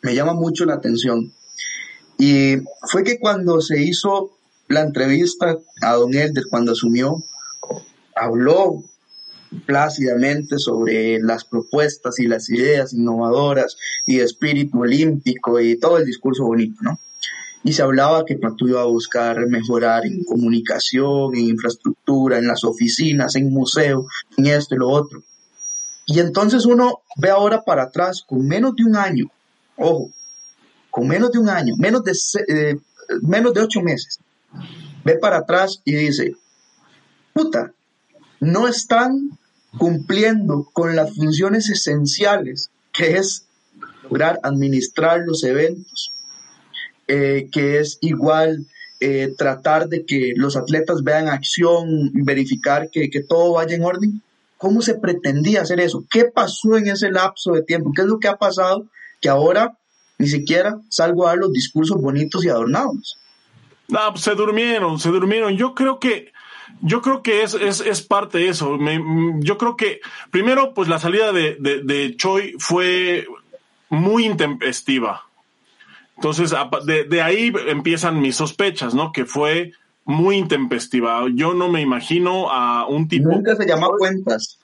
[0.02, 1.34] me llama mucho la atención.
[2.18, 2.56] Y
[2.90, 4.32] fue que cuando se hizo
[4.70, 7.22] la entrevista a Don Elder, cuando asumió,
[8.22, 8.84] habló
[9.66, 16.06] plácidamente sobre las propuestas y las ideas innovadoras y de espíritu olímpico y todo el
[16.06, 17.00] discurso bonito, ¿no?
[17.64, 22.64] y se hablaba que Patu iba a buscar mejorar en comunicación, en infraestructura, en las
[22.64, 24.06] oficinas, en museos,
[24.38, 25.22] en esto y lo otro.
[26.08, 29.28] Y entonces uno ve ahora para atrás con menos de un año,
[29.78, 30.12] ojo,
[30.90, 32.14] con menos de un año, menos de,
[32.48, 32.78] eh,
[33.22, 34.20] menos de ocho meses,
[35.06, 36.36] ve para atrás y dice,
[37.34, 37.72] puta,
[38.41, 39.38] no están
[39.77, 43.45] cumpliendo con las funciones esenciales que es
[44.04, 46.12] lograr administrar los eventos,
[47.08, 48.65] eh, que es igual
[48.99, 54.21] eh, tratar de que los atletas vean acción, verificar que, que, todo vaya en orden.
[54.58, 56.04] ¿Cómo se pretendía hacer eso?
[56.10, 57.91] ¿Qué pasó en ese lapso de tiempo?
[57.95, 58.88] ¿Qué es lo que ha pasado
[59.21, 59.77] que ahora
[60.17, 63.17] ni siquiera salgo a dar los discursos bonitos y adornados?
[63.88, 65.58] No, pues se durmieron, se durmieron.
[65.58, 66.32] Yo creo que
[66.82, 68.78] yo creo que es, es, es parte de eso.
[68.78, 69.00] Me,
[69.40, 73.28] yo creo que, primero, pues la salida de, de, de Choi fue
[73.90, 75.24] muy intempestiva.
[76.16, 76.54] Entonces,
[76.86, 79.12] de, de, ahí empiezan mis sospechas, ¿no?
[79.12, 79.74] Que fue
[80.06, 81.24] muy intempestiva.
[81.34, 83.30] Yo no me imagino a un tipo.
[83.30, 84.60] Nunca se llama cuentas.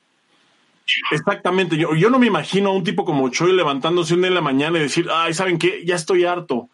[1.11, 1.77] Exactamente.
[1.77, 4.41] Yo, yo no me imagino a un tipo como Choi levantándose un día en la
[4.41, 5.83] mañana y decir, ay, ¿saben qué?
[5.85, 6.69] Ya estoy harto.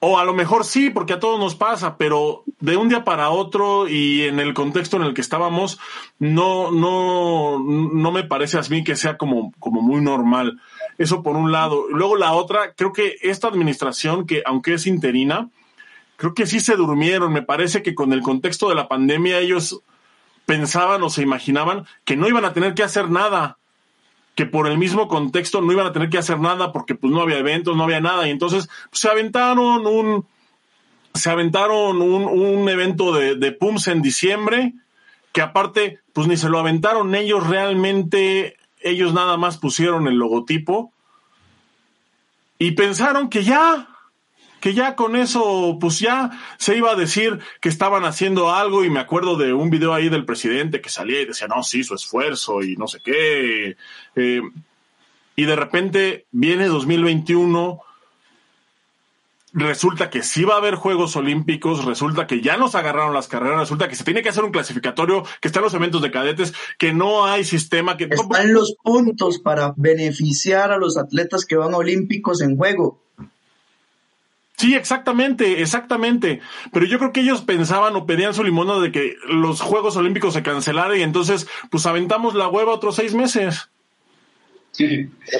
[0.00, 3.30] O a lo mejor sí, porque a todos nos pasa, pero de un día para
[3.30, 5.80] otro y en el contexto en el que estábamos,
[6.20, 10.60] no, no, no me parece a mí que sea como, como muy normal.
[10.98, 11.86] Eso por un lado.
[11.90, 15.48] Luego la otra, creo que esta administración, que aunque es interina,
[16.16, 17.32] creo que sí se durmieron.
[17.32, 19.82] Me parece que con el contexto de la pandemia ellos
[20.46, 23.58] pensaban o se imaginaban que no iban a tener que hacer nada,
[24.38, 27.22] que por el mismo contexto no iban a tener que hacer nada porque pues no
[27.22, 28.28] había eventos, no había nada.
[28.28, 30.28] Y entonces pues, se aventaron un,
[31.12, 34.74] se aventaron un, un evento de, de PUMS en diciembre,
[35.32, 40.92] que aparte, pues ni se lo aventaron ellos realmente ellos nada más pusieron el logotipo
[42.60, 43.88] y pensaron que ya,
[44.60, 48.90] que ya con eso, pues ya se iba a decir que estaban haciendo algo y
[48.90, 51.94] me acuerdo de un video ahí del presidente que salía y decía, no, sí, su
[51.94, 53.76] esfuerzo y no sé qué.
[54.18, 54.42] Eh,
[55.36, 57.80] y de repente viene 2021
[59.52, 63.60] resulta que sí va a haber Juegos Olímpicos, resulta que ya nos agarraron las carreras,
[63.60, 66.92] resulta que se tiene que hacer un clasificatorio, que están los eventos de cadetes, que
[66.92, 71.78] no hay sistema, que están los puntos para beneficiar a los atletas que van a
[71.78, 73.00] Olímpicos en juego.
[74.56, 76.40] Sí, exactamente, exactamente.
[76.72, 80.34] Pero yo creo que ellos pensaban o pedían su limón de que los Juegos Olímpicos
[80.34, 83.70] se cancelaran y entonces, pues aventamos la hueva otros seis meses.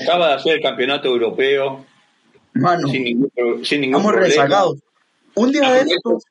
[0.02, 1.86] Acaba de hacer el campeonato europeo
[2.54, 3.30] Mano, sin ningún,
[3.62, 4.78] estamos rezagados.
[5.34, 6.24] Un día de estos,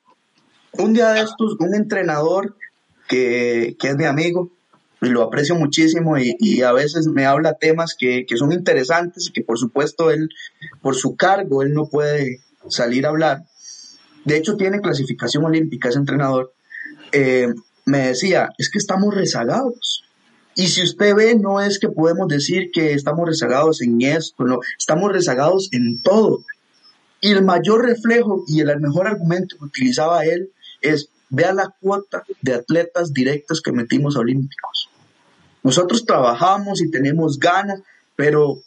[0.74, 2.58] un día de estos, un entrenador
[3.08, 4.52] que, que es mi amigo,
[5.02, 9.28] y lo aprecio muchísimo y, y, a veces me habla temas que, que, son interesantes
[9.28, 10.30] y que por supuesto él,
[10.82, 13.44] por su cargo, él no puede salir a hablar.
[14.26, 16.52] De hecho, tiene clasificación olímpica ese entrenador.
[17.12, 17.48] Eh,
[17.86, 20.04] me decía, es que estamos rezagados.
[20.58, 24.58] Y si usted ve, no es que podemos decir que estamos rezagados en esto, no,
[24.76, 26.44] estamos rezagados en todo.
[27.22, 30.50] Y el mayor reflejo y el mejor argumento que utilizaba él
[30.82, 34.90] es, vea la cuota de atletas directos que metimos a Olímpicos.
[35.62, 37.84] Nosotros trabajamos y tenemos ganas,
[38.16, 38.64] pero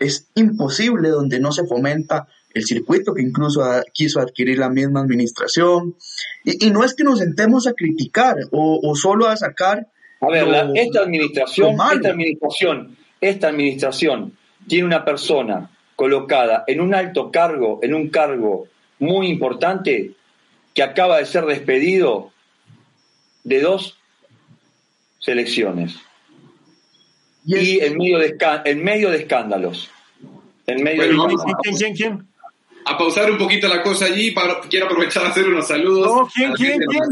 [0.00, 5.94] es imposible donde no se fomenta el circuito que incluso quiso adquirir la misma administración.
[6.42, 9.86] Y, no es que nos sentemos a criticar o, solo a sacar...
[10.26, 14.36] A ver, esta administración, esta administración, esta administración
[14.66, 18.66] tiene una persona colocada en un alto cargo, en un cargo
[18.98, 20.12] muy importante,
[20.74, 22.32] que acaba de ser despedido
[23.44, 23.98] de dos
[25.18, 25.96] selecciones.
[27.44, 29.88] Y, en, medio de, en medio de escándalos.
[30.66, 32.28] En medio de ¿quién, quién, quién?
[32.86, 34.30] a pausar un poquito la cosa allí.
[34.30, 36.06] Para, quiero aprovechar a hacer unos saludos.
[36.06, 37.02] No, ¿quién, quién, quién?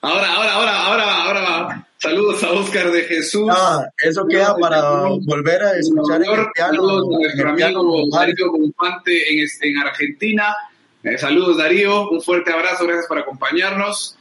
[0.00, 3.48] Ahora, ahora, ahora, ahora, ahora, saludos a Oscar de Jesús.
[3.50, 4.82] Ah, eso queda para
[5.20, 10.56] volver a escuchar en Saludos a nuestro amigo Darío Confante en, en Argentina.
[11.02, 14.16] Eh, saludos Darío, un fuerte abrazo, gracias por acompañarnos.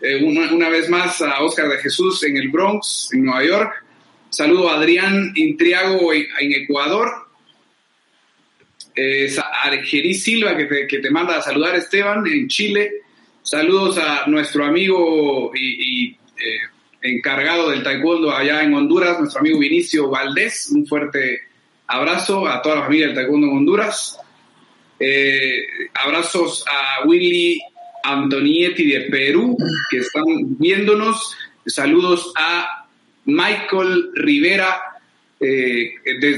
[0.00, 3.84] Eh, una, una, vez más a Oscar de Jesús en el Bronx, en Nueva York.
[4.30, 7.30] Saludo a Adrián Intriago en, en Ecuador
[8.94, 12.90] eh, Argerí Silva, que te, que te, manda a saludar, Esteban, en Chile.
[13.42, 16.16] Saludos a nuestro amigo y, eh,
[17.02, 20.70] encargado del taekwondo allá en Honduras, nuestro amigo Vinicio Valdés.
[20.74, 21.40] Un fuerte
[21.86, 24.18] abrazo a toda la familia del taekwondo en Honduras.
[24.98, 27.58] Eh, abrazos a Willy
[28.04, 29.56] Antonietti de Perú,
[29.90, 30.24] que están
[30.58, 31.34] viéndonos.
[31.66, 32.86] Saludos a
[33.24, 35.00] Michael Rivera
[35.40, 35.94] eh,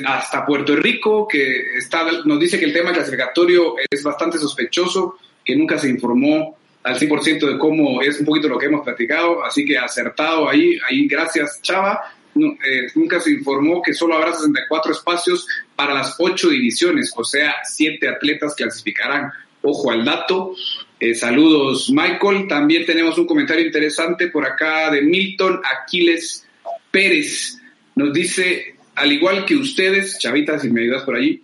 [0.06, 5.56] hasta Puerto Rico, que está, nos dice que el tema clasificatorio es bastante sospechoso, que
[5.56, 9.64] nunca se informó al 100% de cómo es un poquito lo que hemos platicado, así
[9.64, 12.00] que acertado ahí, ahí gracias Chava.
[12.34, 17.54] Eh, nunca se informó que solo habrá 64 espacios para las 8 divisiones, o sea,
[17.62, 19.30] 7 atletas clasificarán.
[19.62, 20.54] Ojo al dato.
[20.98, 22.48] Eh, saludos, Michael.
[22.48, 26.46] También tenemos un comentario interesante por acá de Milton Aquiles
[26.90, 27.58] Pérez.
[27.94, 31.42] Nos dice, al igual que ustedes, chavitas, si me ayudas por allí,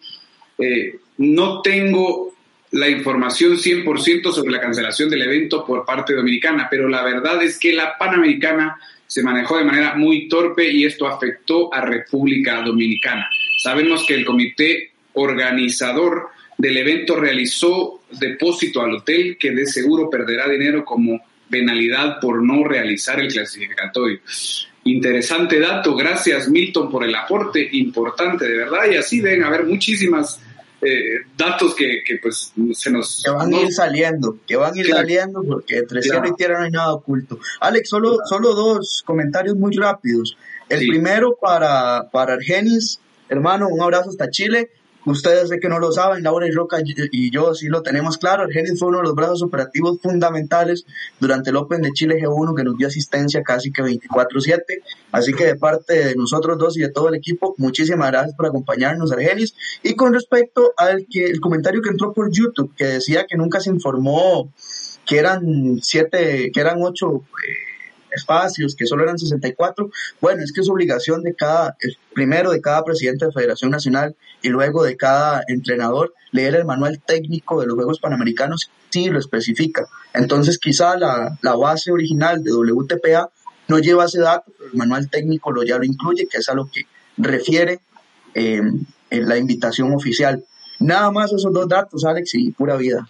[0.58, 2.34] eh, no tengo
[2.72, 7.58] la información 100% sobre la cancelación del evento por parte dominicana, pero la verdad es
[7.58, 13.28] que la Panamericana se manejó de manera muy torpe y esto afectó a República Dominicana.
[13.62, 16.28] Sabemos que el comité organizador
[16.58, 22.64] del evento realizó depósito al hotel que de seguro perderá dinero como penalidad por no
[22.64, 24.20] realizar el clasificatorio.
[24.84, 30.40] Interesante dato, gracias Milton por el aporte importante, de verdad, y así deben haber muchísimas
[30.80, 33.22] eh, datos que, que, pues se nos...
[33.24, 36.58] Que van a ir saliendo, que van a ir saliendo porque entre cielo y tierra
[36.58, 37.38] no hay nada oculto.
[37.60, 40.36] Alex, solo, solo dos comentarios muy rápidos.
[40.68, 44.70] El primero para, para Argenis, hermano, un abrazo hasta Chile.
[45.04, 48.42] Ustedes sé que no lo saben, Laura y Roca y yo sí lo tenemos claro.
[48.42, 50.84] Argenis fue uno de los brazos operativos fundamentales
[51.18, 54.82] durante el Open de Chile G1 que nos dio asistencia casi que 24/7.
[55.12, 58.46] Así que de parte de nosotros dos y de todo el equipo, muchísimas gracias por
[58.46, 59.54] acompañarnos, Argenis.
[59.82, 63.60] Y con respecto al que el comentario que entró por YouTube, que decía que nunca
[63.60, 64.52] se informó
[65.06, 67.77] que eran siete, que eran ocho eh,
[68.12, 69.90] espacios, que solo eran 64,
[70.20, 71.76] bueno, es que es obligación de cada,
[72.14, 77.00] primero de cada presidente de Federación Nacional y luego de cada entrenador leer el manual
[77.04, 79.86] técnico de los Juegos Panamericanos, sí lo especifica.
[80.14, 83.30] Entonces quizá la, la base original de WTPA
[83.68, 86.54] no lleva ese dato, pero el manual técnico lo ya lo incluye, que es a
[86.54, 87.80] lo que refiere
[88.34, 88.62] eh,
[89.10, 90.44] en la invitación oficial.
[90.80, 93.08] Nada más esos dos datos, Alex, y pura vida.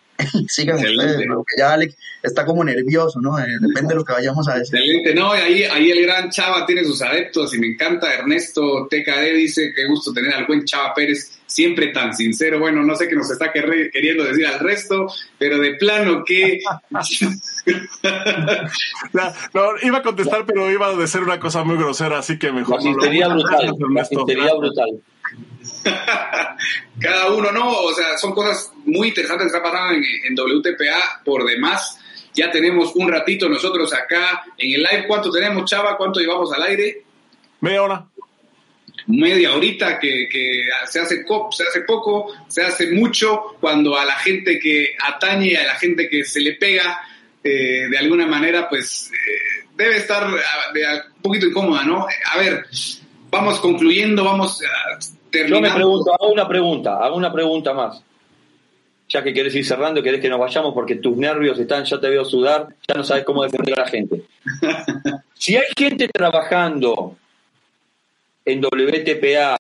[0.48, 3.38] Sigan ustedes, porque ya Alex está como nervioso, ¿no?
[3.38, 4.76] Eh, depende de lo que vayamos a decir.
[4.76, 8.12] Excelente, no, ahí, ahí el gran Chava tiene sus adeptos y me encanta.
[8.12, 12.58] Ernesto TKD dice que gusto tener al buen Chava Pérez, siempre tan sincero.
[12.58, 15.06] Bueno, no sé qué nos está queriendo decir al resto,
[15.38, 16.60] pero de plano que.
[19.54, 22.82] no, iba a contestar, pero iba a decir una cosa muy grosera, así que mejor.
[22.84, 23.76] La brutal.
[23.94, 25.00] La sinceridad brutal.
[27.00, 27.70] Cada uno, ¿no?
[27.70, 31.98] O sea, son cosas muy interesantes que están pasando en, WTPA por demás.
[32.34, 35.06] Ya tenemos un ratito nosotros acá en el live.
[35.06, 35.96] ¿Cuánto tenemos, Chava?
[35.96, 37.02] ¿Cuánto llevamos al aire?
[37.60, 38.06] Media hora.
[39.06, 40.28] Media horita que,
[40.86, 45.64] se, hace se hace poco, se hace mucho, cuando a la gente que atañe, a
[45.64, 47.00] la gente que se le pega,
[47.42, 52.06] eh, de alguna manera, pues eh, debe estar ah, un poquito incómoda, ¿no?
[52.26, 52.66] A ver,
[53.30, 54.60] vamos concluyendo, vamos
[55.32, 58.02] yo me pregunto, hago una pregunta, hago una pregunta más.
[59.08, 62.10] Ya que querés ir cerrando, querés que nos vayamos porque tus nervios están, ya te
[62.10, 64.22] veo sudar, ya no sabes cómo defender a la gente.
[65.40, 67.16] Si hay gente trabajando
[68.44, 69.56] en WTPA,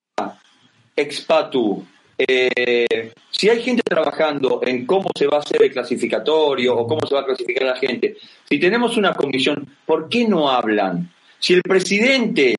[0.96, 1.86] Expatu,
[2.18, 7.06] eh, si hay gente trabajando en cómo se va a hacer el clasificatorio o cómo
[7.06, 8.16] se va a clasificar a la gente,
[8.48, 11.08] si tenemos una comisión, ¿por qué no hablan?
[11.38, 12.56] Si el presidente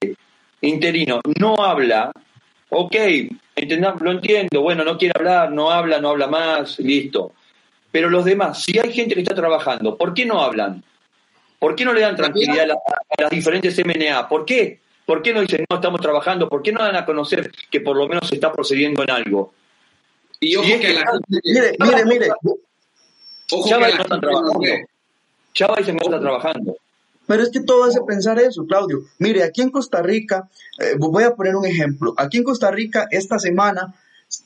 [0.61, 2.13] interino no habla,
[2.69, 2.95] Ok,
[3.99, 7.33] lo entiendo, bueno, no quiere hablar, no habla, no habla más, listo.
[7.91, 10.83] Pero los demás, si hay gente que está trabajando, ¿por qué no hablan?
[11.57, 14.29] ¿Por qué no le dan tranquilidad a, las diferentes MNA?
[14.29, 14.79] ¿Por qué?
[15.05, 16.47] ¿Por qué no dicen, no estamos trabajando?
[16.47, 19.53] ¿Por qué no dan a conocer que por lo menos se está procediendo en algo?
[20.39, 21.41] Y ojo que, la gente...
[21.43, 22.27] Mire, mire, mire.
[23.51, 24.61] Ojo Chávez no está trabajando.
[25.53, 26.77] Chávez se está trabajando.
[27.29, 29.03] Pero es que todo hace pensar eso, Claudio.
[29.19, 30.49] Mire, aquí en Costa Rica,
[30.79, 32.15] eh, voy a poner un ejemplo.
[32.17, 33.93] Aquí en Costa Rica, esta semana,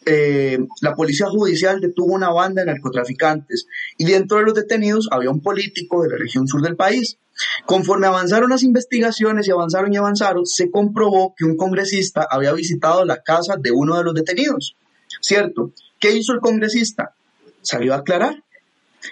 [0.06, 3.68] eh, la policía judicial detuvo una banda de narcotraficantes
[3.98, 7.20] y dentro de los detenidos había un político de la región sur del país.
[7.66, 13.06] Conforme avanzaron las investigaciones y avanzaron y avanzaron, se comprobó que un congresista había visitado
[13.06, 14.76] la casa de uno de los detenidos.
[15.22, 15.72] ¿Cierto?
[16.02, 17.16] ¿Qué hizo el congresista?
[17.62, 18.44] Salió a aclarar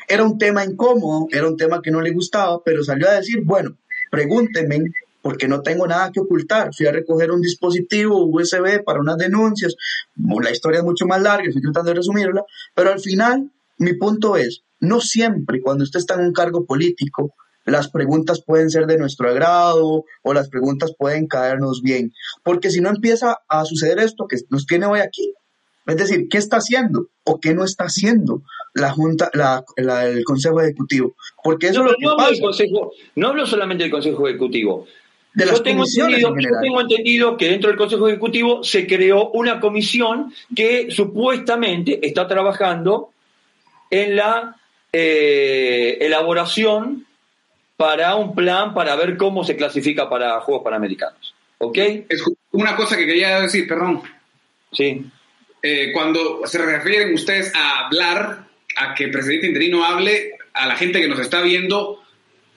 [0.07, 3.41] era un tema incómodo, era un tema que no le gustaba, pero salió a decir,
[3.43, 3.77] bueno,
[4.09, 6.73] pregúntenme, porque no tengo nada que ocultar.
[6.75, 9.75] Fui a recoger un dispositivo USB para unas denuncias.
[10.15, 14.35] La historia es mucho más larga, estoy tratando de resumirla, pero al final mi punto
[14.35, 17.33] es, no siempre cuando usted está en un cargo político,
[17.65, 22.11] las preguntas pueden ser de nuestro agrado o las preguntas pueden caernos bien,
[22.43, 25.33] porque si no empieza a suceder esto que nos tiene hoy aquí,
[25.85, 29.63] es decir, ¿qué está haciendo o qué no está haciendo la Junta, la,
[30.05, 31.15] el Consejo Ejecutivo?
[31.43, 32.63] Porque eso no, es lo que no pasa.
[32.63, 34.87] Hablo no hablo solamente del Consejo Ejecutivo.
[35.33, 39.29] De las yo, tengo entendido, yo tengo entendido que dentro del Consejo Ejecutivo se creó
[39.29, 43.11] una comisión que supuestamente está trabajando
[43.89, 44.57] en la
[44.91, 47.05] eh, elaboración
[47.77, 51.33] para un plan para ver cómo se clasifica para Juegos Panamericanos.
[51.59, 51.77] ¿Ok?
[52.09, 54.01] Es una cosa que quería decir, perdón.
[54.71, 55.05] Sí.
[55.63, 58.47] Eh, cuando se refieren ustedes a hablar,
[58.77, 62.01] a que el presidente interino hable, a la gente que nos está viendo,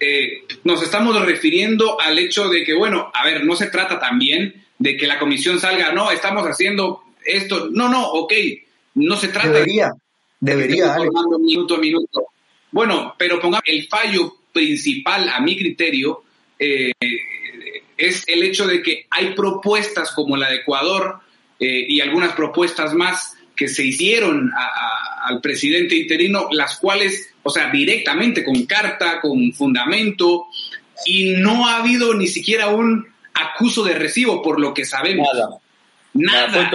[0.00, 4.64] eh, nos estamos refiriendo al hecho de que, bueno, a ver, no se trata también
[4.78, 8.32] de que la comisión salga, no, estamos haciendo esto, no, no, ok,
[8.94, 9.92] no se trata debería,
[10.40, 10.96] de debería,
[11.40, 12.26] minuto a minuto.
[12.70, 16.24] Bueno, pero pongamos el fallo principal, a mi criterio,
[16.58, 16.92] eh,
[17.96, 21.20] es el hecho de que hay propuestas como la de Ecuador,
[21.60, 24.50] eh, y algunas propuestas más que se hicieron
[25.24, 30.46] al presidente interino, las cuales, o sea, directamente con carta, con fundamento,
[31.06, 35.28] y no ha habido ni siquiera un acuso de recibo, por lo que sabemos.
[35.32, 35.58] Nada.
[36.14, 36.70] Nada.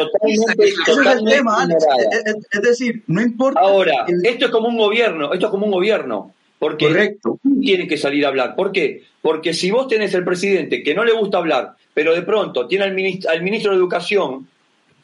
[2.52, 3.62] es, decir, no importa.
[3.62, 6.34] Ahora, esto es como un gobierno, esto es como un gobierno.
[6.60, 7.40] Porque Correcto.
[7.62, 8.54] tiene que salir a hablar.
[8.58, 9.04] ¿Por qué?
[9.22, 12.84] Porque si vos tenés el presidente que no le gusta hablar, pero de pronto tiene
[12.84, 12.92] al
[13.30, 14.46] al ministro de Educación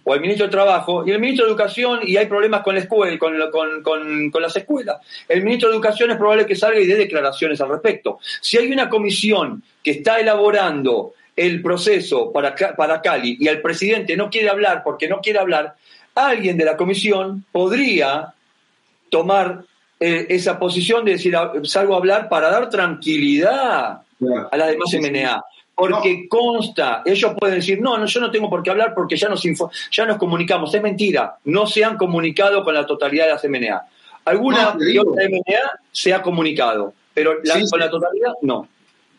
[0.06, 2.82] o al ministro de Trabajo y el ministro de Educación y hay problemas con la
[2.82, 4.98] escuela, con, con, con, las escuelas.
[5.28, 8.20] El ministro de Educación es probable que salga y dé declaraciones al respecto.
[8.40, 14.16] Si hay una comisión que está elaborando el proceso para, para Cali y el presidente
[14.16, 15.76] no quiere hablar porque no quiere hablar,
[16.14, 18.34] alguien de la comisión podría
[19.10, 19.64] tomar
[20.00, 24.02] eh, esa posición de decir salgo a hablar para dar tranquilidad
[24.52, 25.44] a las demás MNA
[25.76, 29.28] porque consta, ellos pueden decir, no, no, yo no tengo por qué hablar porque ya
[29.28, 29.44] nos,
[29.92, 30.74] ya nos comunicamos.
[30.74, 33.82] Es mentira, no se han comunicado con la totalidad de las MNA.
[34.26, 38.68] Alguna otra MNA se ha comunicado, pero con la totalidad no.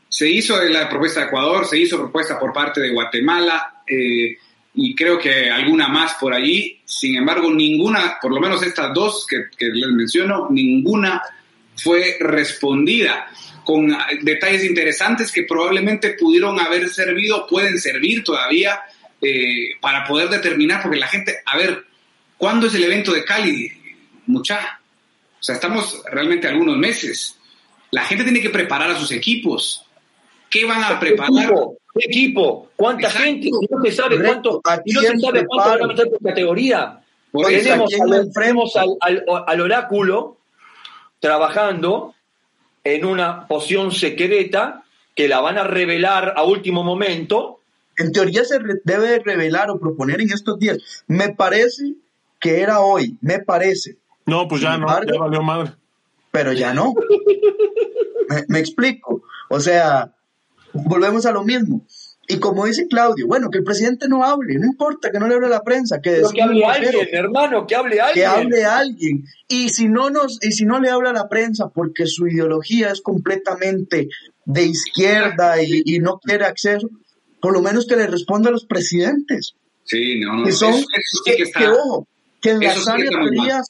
[0.08, 4.36] Se hizo la propuesta de Ecuador, se hizo propuesta por parte de Guatemala eh,
[4.74, 6.80] y creo que alguna más por allí.
[6.84, 11.22] Sin embargo, ninguna, por lo menos estas dos que, que les menciono, ninguna
[11.76, 13.26] fue respondida
[13.66, 13.92] con
[14.22, 18.80] detalles interesantes que probablemente pudieron haber servido, pueden servir todavía
[19.20, 21.84] eh, para poder determinar, porque la gente, a ver,
[22.38, 23.72] ¿cuándo es el evento de Cali?
[24.26, 24.78] Mucha.
[25.40, 27.40] O sea, estamos realmente algunos meses.
[27.90, 29.84] La gente tiene que preparar a sus equipos.
[30.48, 31.52] ¿Qué van a preparar?
[31.92, 32.70] ¿Qué equipo?
[32.76, 33.50] ¿Cuánta gente?
[33.50, 37.00] no se sabe cuánto, no se sabe cuánto van a meter por categoría.
[38.32, 40.38] tenemos, al, al oráculo
[41.18, 42.14] trabajando
[42.94, 44.84] en una poción secreta
[45.14, 47.60] que la van a revelar a último momento.
[47.98, 51.04] En teoría se debe revelar o proponer en estos días.
[51.06, 51.94] Me parece
[52.38, 53.96] que era hoy, me parece.
[54.26, 55.72] No, pues ya no, ya valió madre.
[56.30, 56.94] Pero ya no.
[58.48, 59.22] me explico.
[59.48, 60.12] O sea,
[60.72, 61.82] volvemos a lo mismo.
[62.28, 65.34] Y como dice Claudio, bueno, que el presidente no hable, no importa que no le
[65.34, 68.14] hable a la prensa, que, que hable alguien, hermano, que hable alguien.
[68.14, 69.24] Que hable alguien.
[69.48, 72.90] Y si no nos, y si no le habla a la prensa porque su ideología
[72.90, 74.08] es completamente
[74.44, 76.88] de izquierda y, no quiere acceso,
[77.40, 79.54] por lo menos que le responda a los presidentes.
[79.84, 80.44] Sí, no, no.
[80.44, 80.72] Que son,
[81.24, 82.08] que, ojo,
[82.40, 83.60] que en la sana teoría,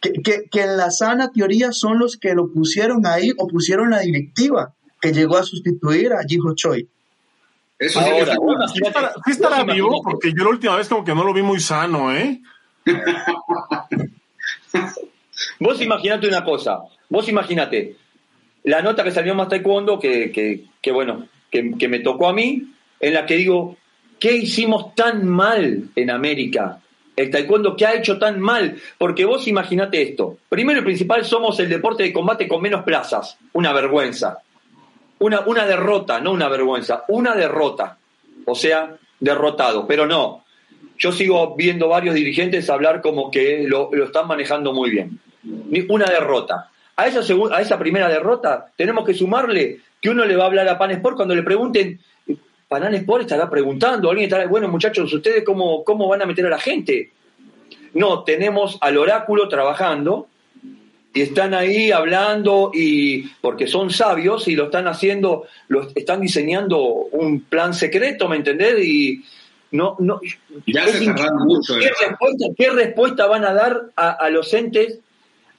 [0.00, 4.00] que, que en la sana teoría son los que lo pusieron ahí o pusieron la
[4.00, 6.88] directiva que llegó a sustituir a Jiho Choi.
[7.78, 11.04] Eso sí, Ahora, Sí estará, sí estará vos vivo, porque yo la última vez como
[11.04, 12.40] que no lo vi muy sano, ¿eh?
[15.60, 17.96] Vos imaginate una cosa, vos imaginate
[18.64, 22.32] la nota que salió más taekwondo, que, que, que bueno, que, que me tocó a
[22.32, 22.64] mí,
[23.00, 23.76] en la que digo,
[24.18, 26.80] ¿qué hicimos tan mal en América?
[27.16, 28.76] El taekwondo, ¿qué ha hecho tan mal?
[28.96, 30.38] Porque vos imaginate esto.
[30.48, 33.36] Primero y principal, somos el deporte de combate con menos plazas.
[33.54, 34.38] Una vergüenza.
[35.20, 37.98] Una, una derrota, no una vergüenza, una derrota.
[38.44, 39.86] O sea, derrotado.
[39.86, 40.44] Pero no.
[40.96, 45.18] Yo sigo viendo varios dirigentes hablar como que lo, lo están manejando muy bien.
[45.88, 46.70] Una derrota.
[46.96, 47.20] A esa,
[47.52, 50.90] a esa primera derrota tenemos que sumarle que uno le va a hablar a Pan
[50.90, 52.00] Sport cuando le pregunten,
[52.66, 56.50] Pan Sport estará preguntando, alguien estará, bueno muchachos, ¿ustedes cómo, cómo van a meter a
[56.50, 57.12] la gente?
[57.94, 60.28] No, tenemos al oráculo trabajando
[61.18, 66.78] y están ahí hablando y porque son sabios y lo están haciendo, lo están diseñando
[66.80, 68.84] un plan secreto, ¿me entendés?
[68.84, 69.24] Y
[69.72, 70.20] no, no
[70.66, 71.00] Ya se
[71.44, 72.08] mucho, de ¿Qué verdad.
[72.10, 75.00] respuesta, qué respuesta van a dar a, a los entes,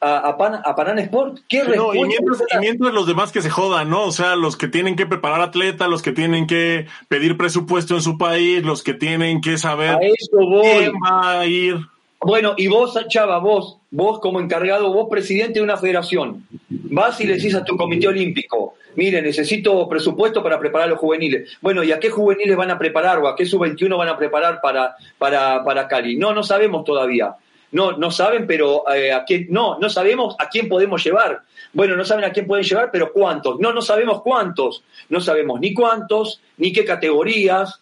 [0.01, 1.39] a, a, Pan, a Panam Sport?
[1.49, 1.97] ¿Qué No, respuesta?
[1.97, 4.03] y mientras, y mientras los demás que se jodan, ¿no?
[4.05, 8.01] O sea, los que tienen que preparar atletas, los que tienen que pedir presupuesto en
[8.01, 10.61] su país, los que tienen que saber a eso voy.
[10.77, 11.75] quién va a ir.
[12.21, 17.25] Bueno, y vos, Chava, vos, vos como encargado, vos presidente de una federación, vas y
[17.25, 21.57] le decís a tu comité olímpico, mire, necesito presupuesto para preparar a los juveniles.
[21.61, 24.59] Bueno, ¿y a qué juveniles van a preparar o a qué sub-21 van a preparar
[24.61, 26.17] para, para, para Cali?
[26.17, 27.35] No, no sabemos todavía.
[27.71, 31.43] No, no saben, pero eh, a quién, no, no sabemos a quién podemos llevar.
[31.71, 33.59] Bueno, no saben a quién pueden llevar, pero cuántos.
[33.59, 34.83] No, no sabemos cuántos.
[35.07, 37.79] No sabemos ni cuántos, ni qué categorías.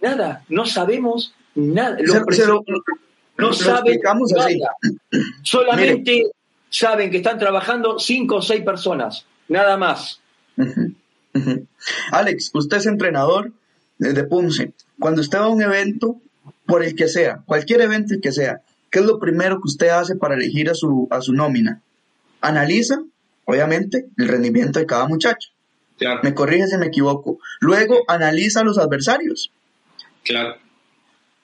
[0.00, 1.96] Nada, no sabemos nada.
[2.00, 2.62] Los Se- lo-
[3.38, 4.76] no saben nada.
[5.42, 6.30] Solamente
[6.70, 10.20] saben que están trabajando cinco o seis personas, nada más.
[12.10, 13.52] Alex, usted es entrenador
[13.98, 14.72] de de Punce.
[14.98, 16.20] Cuando usted va a un evento,
[16.66, 18.60] por el que sea, cualquier evento el que sea,
[18.90, 21.80] ¿qué es lo primero que usted hace para elegir a su, a su nómina?
[22.40, 23.02] Analiza,
[23.44, 25.50] obviamente, el rendimiento de cada muchacho.
[25.96, 27.38] Claro, Me corrige si me equivoco.
[27.60, 29.50] Luego analiza a los adversarios
[30.28, 30.56] claro,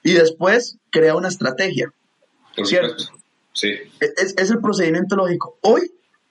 [0.05, 1.93] y después crea una estrategia.
[2.57, 2.97] por Cierto.
[2.99, 3.25] supuesto.
[3.53, 5.59] Sí, Es, es el procedimiento lógico.
[5.63, 5.91] Hoy,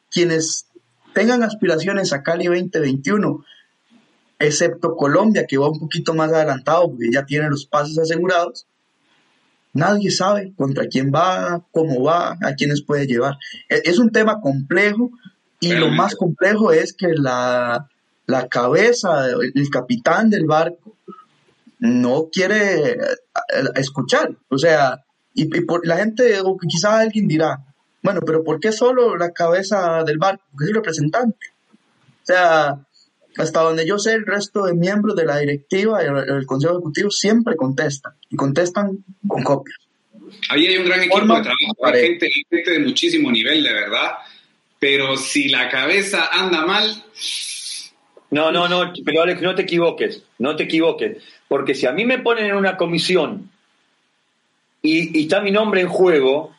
[0.10, 0.68] quienes
[1.14, 3.44] tengan aspiraciones a Cali 2021,
[4.40, 8.68] excepto Colombia, que va un poquito más adelantado porque ya tiene los pases asegurados,
[9.74, 13.36] nadie sabe contra quién va, cómo va, a quiénes puede llevar.
[13.70, 15.12] E- Es un tema complejo
[15.60, 17.88] y lo más complejo es que la,
[18.26, 20.98] la cabeza, el capitán del barco,
[21.84, 22.98] no quiere eh,
[23.76, 24.32] escuchar.
[24.48, 25.04] O sea,
[25.34, 27.60] y, y por, la gente, o quizás alguien dirá,
[28.02, 30.44] bueno, pero ¿por qué solo la cabeza del barco?
[30.52, 31.48] Porque es el representante.
[32.22, 32.78] O sea,
[33.36, 36.76] hasta donde yo sé, el resto de miembros de la directiva y el, el consejo
[36.76, 39.78] ejecutivo siempre contestan y contestan con copias.
[40.50, 43.74] ahí hay un gran equipo Forma de trabajo, hay gente, gente de muchísimo nivel, de
[43.74, 44.14] verdad.
[44.80, 47.04] Pero si la cabeza anda mal,
[48.32, 51.18] No, no, no, pero Alex, no te equivoques, no te equivoques,
[51.54, 53.52] porque si a mí me ponen en una comisión
[54.82, 56.52] y, está mi nombre en juego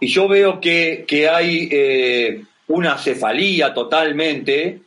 [0.00, 4.80] y yo veo que, que hay eh, una cefalía totalmente,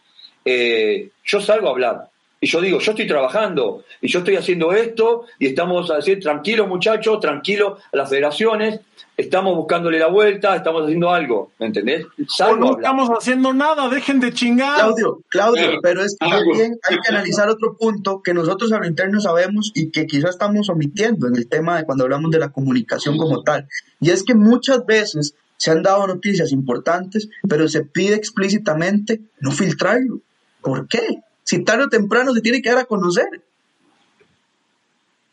[0.43, 2.09] eh, yo salgo a hablar.
[2.39, 6.67] Y yo digo, yo estoy trabajando y yo estoy haciendo esto y estamos haciendo, tranquilos
[6.67, 8.79] muchachos, tranquilos a las federaciones,
[9.17, 12.05] estamos buscándole la vuelta, estamos haciendo algo, ¿me entendés?
[12.39, 12.73] No hablar.
[12.77, 14.75] estamos haciendo nada, dejen de chingar.
[14.77, 15.79] Claudio, Claudio, Claro.
[15.83, 16.51] pero es que Algo.
[16.51, 20.31] también hay que analizar otro punto que nosotros a lo interno sabemos y que quizás
[20.31, 23.67] estamos omitiendo en el tema de cuando hablamos de la comunicación como tal.
[23.99, 29.51] Y es que muchas veces se han dado noticias importantes, pero se pide explícitamente no
[29.51, 30.19] filtrarlo.
[30.61, 31.21] ¿Por qué?
[31.43, 33.27] Si tarde o temprano se tiene que dar a conocer.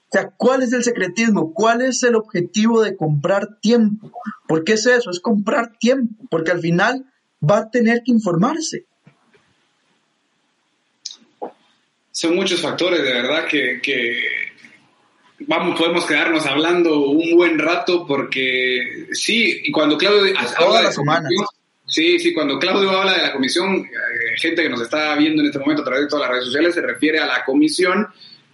[0.08, 1.52] O sea, ¿cuál es el secretismo?
[1.52, 4.10] ¿Cuál es el objetivo de comprar tiempo?
[4.46, 5.10] ¿Por qué es eso?
[5.10, 7.04] Es comprar tiempo, porque al final
[7.42, 8.86] va a tener que informarse.
[12.18, 14.20] son muchos factores, de verdad, que, que
[15.46, 20.84] vamos, podemos quedarnos hablando un buen rato porque sí, y cuando Claudio Todas habla de
[20.86, 21.22] las semanas.
[21.22, 21.46] comisión,
[21.86, 25.46] sí, sí, cuando Claudio habla de la comisión, eh, gente que nos está viendo en
[25.46, 28.08] este momento a través de todas las redes sociales, se refiere a la comisión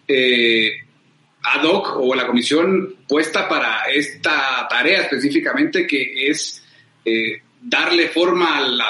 [0.08, 0.83] eh,
[1.44, 6.64] ad hoc o la comisión puesta para esta tarea específicamente que es
[7.04, 8.80] eh, darle forma al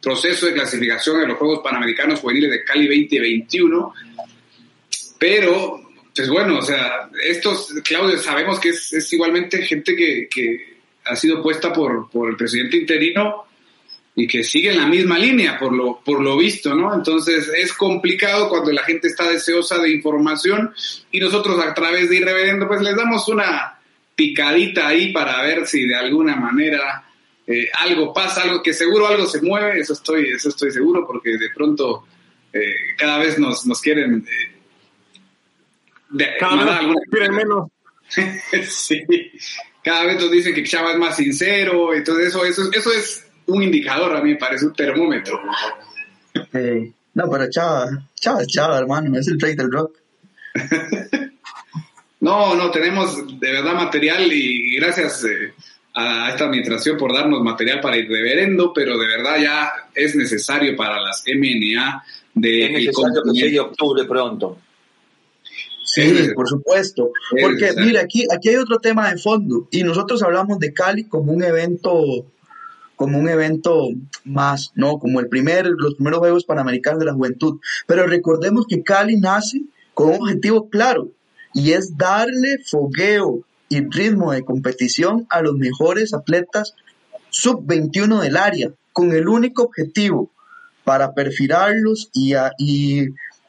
[0.00, 3.94] proceso de clasificación de los Juegos Panamericanos Juveniles de Cali 2021.
[5.18, 10.78] Pero, pues bueno, o sea, estos, Claudio, sabemos que es, es igualmente gente que, que
[11.04, 13.44] ha sido puesta por, por el presidente interino
[14.14, 16.94] y que siguen la misma línea por lo, por lo visto, ¿no?
[16.94, 20.74] Entonces es complicado cuando la gente está deseosa de información
[21.10, 23.78] y nosotros a través de Irreverendo pues les damos una
[24.14, 27.04] picadita ahí para ver si de alguna manera
[27.46, 31.30] eh, algo pasa, algo que seguro algo se mueve, eso estoy, eso estoy seguro porque
[31.38, 32.04] de pronto
[32.52, 34.26] eh, cada vez nos, nos quieren...
[34.26, 34.56] Eh,
[36.40, 37.70] cada vez nos quieren menos.
[38.68, 39.00] sí,
[39.84, 43.62] cada vez nos dicen que Chava es más sincero, entonces eso, eso, eso es un
[43.62, 45.40] indicador, a mí me parece un termómetro.
[47.14, 49.96] no, pero Chava, Chava es Chava, hermano, es el rey del rock.
[52.20, 55.54] no, no, tenemos de verdad material y gracias eh,
[55.94, 60.76] a esta administración por darnos material para ir reverendo, pero de verdad ya es necesario
[60.76, 62.64] para las MNA de...
[62.66, 64.58] Es necesario que llegue octubre pronto.
[65.84, 67.10] Sí, por supuesto.
[67.40, 71.32] Porque, mira, aquí, aquí hay otro tema de fondo y nosotros hablamos de Cali como
[71.32, 72.26] un evento
[73.00, 73.88] como un evento
[74.26, 74.98] más, ¿no?
[74.98, 77.58] Como el primer, los primeros Juegos Panamericanos de la Juventud.
[77.86, 79.62] Pero recordemos que Cali nace
[79.94, 81.08] con un objetivo claro
[81.54, 83.40] y es darle fogueo
[83.70, 86.74] y ritmo de competición a los mejores atletas
[87.30, 90.30] sub-21 del área, con el único objetivo
[90.84, 92.34] para perfilarlos y,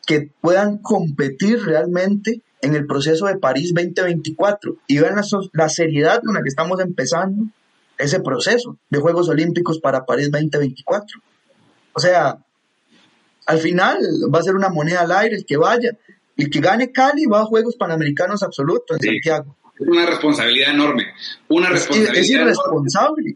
[0.07, 5.15] que puedan competir realmente en el proceso de París 2024 y vean
[5.51, 7.47] la seriedad con la que estamos empezando
[8.01, 11.21] ese proceso de Juegos Olímpicos para París 2024.
[11.93, 12.37] O sea,
[13.45, 13.97] al final
[14.33, 15.91] va a ser una moneda al aire el que vaya.
[16.37, 19.55] El que gane Cali va a Juegos Panamericanos absolutos en Santiago.
[19.79, 21.13] Es una responsabilidad enorme.
[21.49, 23.35] Una responsabilidad es, irresponsable.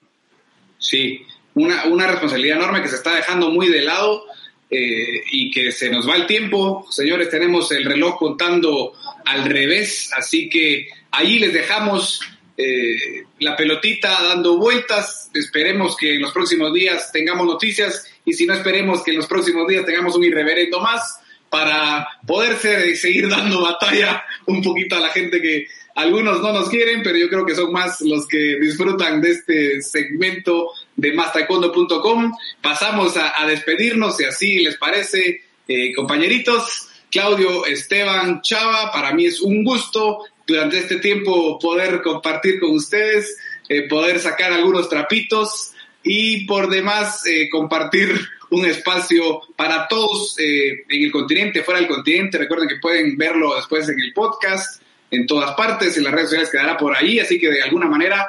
[0.78, 1.22] Sí,
[1.56, 4.24] una, una responsabilidad enorme que se está dejando muy de lado
[4.70, 6.86] eh, y que se nos va el tiempo.
[6.90, 8.94] Señores, tenemos el reloj contando
[9.26, 12.20] al revés, así que ahí les dejamos
[12.58, 15.30] eh, la pelotita dando vueltas.
[15.34, 19.28] Esperemos que en los próximos días tengamos noticias y si no esperemos que en los
[19.28, 22.58] próximos días tengamos un irreverendo más para poder
[22.96, 27.30] seguir dando batalla un poquito a la gente que algunos no nos quieren, pero yo
[27.30, 32.34] creo que son más los que disfrutan de este segmento de mastaekwondo.com.
[32.62, 36.90] Pasamos a, despedirnos, si así les parece, eh, compañeritos.
[37.10, 43.38] Claudio, Esteban, Chava, para mí es un gusto durante este tiempo poder compartir con ustedes,
[43.68, 45.72] eh, poder sacar algunos trapitos
[46.04, 48.20] y por demás eh, compartir
[48.52, 52.38] un espacio para todos eh, en el continente, fuera del continente.
[52.38, 56.52] Recuerden que pueden verlo después en el podcast, en todas partes, en las redes sociales
[56.52, 58.28] quedará por ahí, así que de alguna manera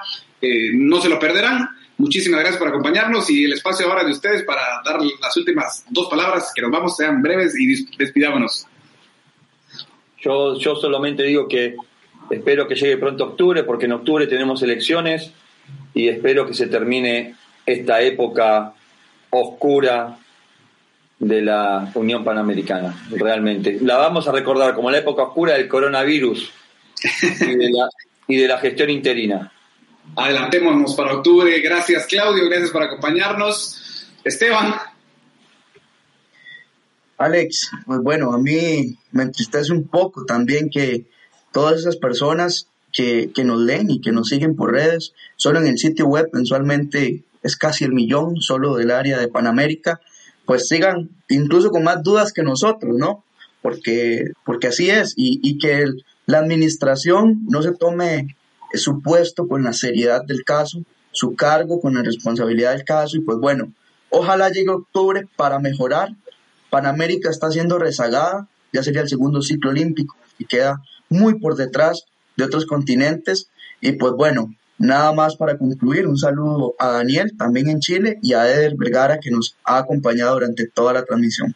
[0.75, 1.69] no se lo perderán.
[1.99, 6.09] Muchísimas gracias por acompañarnos y el espacio ahora de ustedes para dar las últimas dos
[6.09, 8.67] palabras, que nos vamos, sean breves y despidámonos.
[10.21, 11.75] Yo, yo solamente digo que
[12.31, 15.33] Espero que llegue pronto octubre, porque en octubre tenemos elecciones
[15.95, 18.75] y espero que se termine esta época
[19.31, 20.19] oscura
[21.19, 23.79] de la Unión Panamericana, realmente.
[23.81, 26.53] La vamos a recordar como la época oscura del coronavirus
[28.29, 29.53] y de la, gestión interina.
[30.15, 31.59] Adelantémonos para octubre.
[31.61, 32.49] Gracias, Claudio.
[32.49, 34.09] Gracias por acompañarnos.
[34.23, 34.75] Esteban.
[37.19, 41.07] Alex, pues bueno, a mí me entristece un poco también que
[41.57, 45.79] todas esas personas que, nos leen y que nos siguen por redes, solo en el
[45.79, 50.03] sitio web mensualmente es casi el millón solo del área de Panamérica,
[50.45, 53.25] pues sigan incluso con más dudas que nosotros, ¿no?
[53.63, 55.87] Porque, porque así es, y, que
[56.27, 58.37] la administración no se tome
[58.75, 63.21] su puesto con la seriedad del caso, su cargo con la responsabilidad del caso, y
[63.21, 63.73] pues bueno,
[64.11, 66.11] ojalá llegue octubre para mejorar.
[66.69, 72.05] Panamérica está siendo rezagada, ya sería el segundo ciclo olímpico y queda muy por detrás
[72.37, 73.51] de otros continentes.
[73.81, 78.35] Y pues bueno, nada más para concluir, un saludo a Daniel, también en Chile, y
[78.35, 81.55] a Eder Vergara, que nos ha acompañado durante toda la transmisión.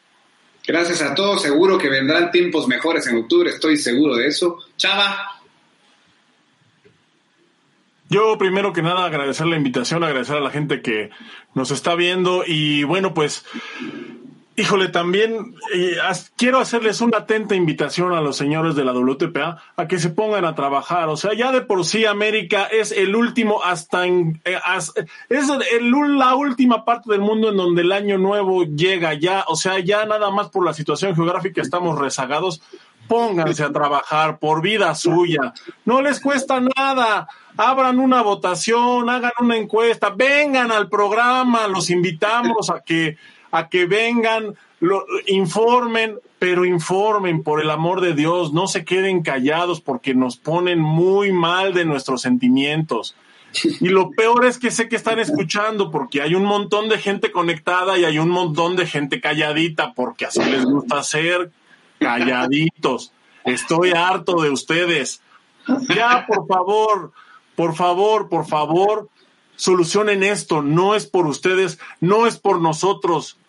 [0.66, 4.58] Gracias a todos, seguro que vendrán tiempos mejores en octubre, estoy seguro de eso.
[4.76, 5.40] Chava.
[8.08, 11.10] Yo primero que nada agradecer la invitación, agradecer a la gente que
[11.54, 13.44] nos está viendo y bueno, pues
[14.60, 15.96] Híjole, también eh,
[16.36, 20.44] quiero hacerles una atenta invitación a los señores de la WTPA a que se pongan
[20.44, 21.08] a trabajar.
[21.08, 24.58] O sea, ya de por sí América es el último hasta en, eh,
[25.30, 29.46] es la última parte del mundo en donde el año nuevo llega ya.
[29.48, 32.60] O sea, ya nada más por la situación geográfica estamos rezagados.
[33.08, 35.54] Pónganse a trabajar por vida suya.
[35.86, 37.28] No les cuesta nada.
[37.56, 43.16] Abran una votación, hagan una encuesta, vengan al programa, los invitamos a que
[43.50, 49.22] a que vengan, lo, informen, pero informen por el amor de Dios, no se queden
[49.22, 53.14] callados porque nos ponen muy mal de nuestros sentimientos.
[53.80, 57.32] Y lo peor es que sé que están escuchando porque hay un montón de gente
[57.32, 61.50] conectada y hay un montón de gente calladita porque así les gusta hacer
[61.98, 63.12] calladitos.
[63.44, 65.22] Estoy harto de ustedes.
[65.94, 67.12] Ya, por favor,
[67.56, 69.08] por favor, por favor,
[69.56, 70.62] solucionen esto.
[70.62, 73.39] No es por ustedes, no es por nosotros.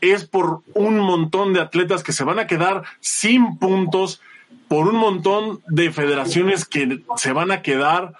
[0.00, 4.20] Es por un montón de atletas que se van a quedar sin puntos,
[4.68, 8.14] por un montón de federaciones que se van a quedar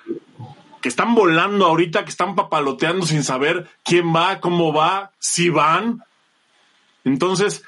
[0.80, 6.02] que están volando ahorita, que están papaloteando sin saber quién va, cómo va, si van.
[7.04, 7.62] Entonces,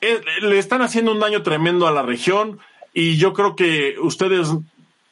[0.00, 2.58] eh, le están haciendo un daño tremendo a la región
[2.94, 4.48] y yo creo que ustedes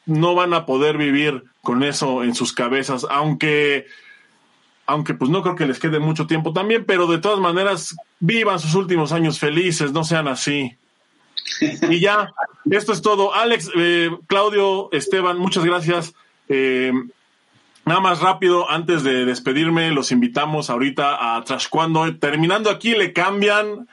[0.05, 3.87] no van a poder vivir con eso en sus cabezas, aunque,
[4.85, 8.59] aunque pues no creo que les quede mucho tiempo también, pero de todas maneras vivan
[8.59, 10.75] sus últimos años felices, no sean así.
[11.89, 12.33] Y ya,
[12.69, 13.33] esto es todo.
[13.33, 16.13] Alex, eh, Claudio, Esteban, muchas gracias.
[16.49, 16.91] Eh,
[17.85, 22.17] Nada más rápido, antes de despedirme, los invitamos ahorita a Trash Cuando.
[22.17, 23.87] Terminando aquí, le cambian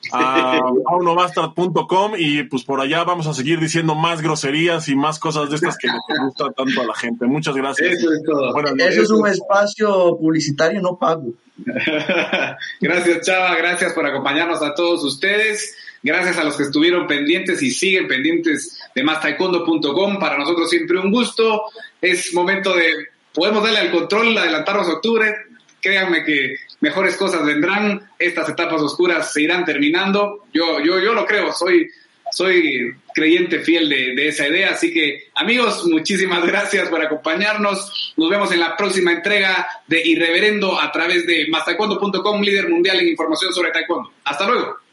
[0.12, 5.50] a aunovastard.com y pues por allá vamos a seguir diciendo más groserías y más cosas
[5.50, 7.26] de estas que les gusta tanto a la gente.
[7.26, 7.92] Muchas gracias.
[7.92, 8.54] Eso es todo.
[8.78, 11.32] Eso es un espacio publicitario no pago.
[12.80, 13.56] gracias, Chava.
[13.56, 15.76] Gracias por acompañarnos a todos ustedes.
[16.02, 20.18] Gracias a los que estuvieron pendientes y siguen pendientes de mastaekwondo.com.
[20.18, 21.62] Para nosotros siempre un gusto.
[22.00, 25.34] Es momento de podemos darle al control, adelantarnos a octubre.
[25.80, 30.44] Créanme que mejores cosas vendrán, estas etapas oscuras se irán terminando.
[30.52, 31.88] Yo, yo, yo lo creo, soy,
[32.30, 34.70] soy creyente fiel de, esa idea.
[34.70, 38.14] Así que, amigos, muchísimas gracias por acompañarnos.
[38.16, 43.08] Nos vemos en la próxima entrega de Irreverendo a través de mastaekwondo.com, líder mundial en
[43.08, 44.12] información sobre taekwondo.
[44.24, 44.87] Hasta luego.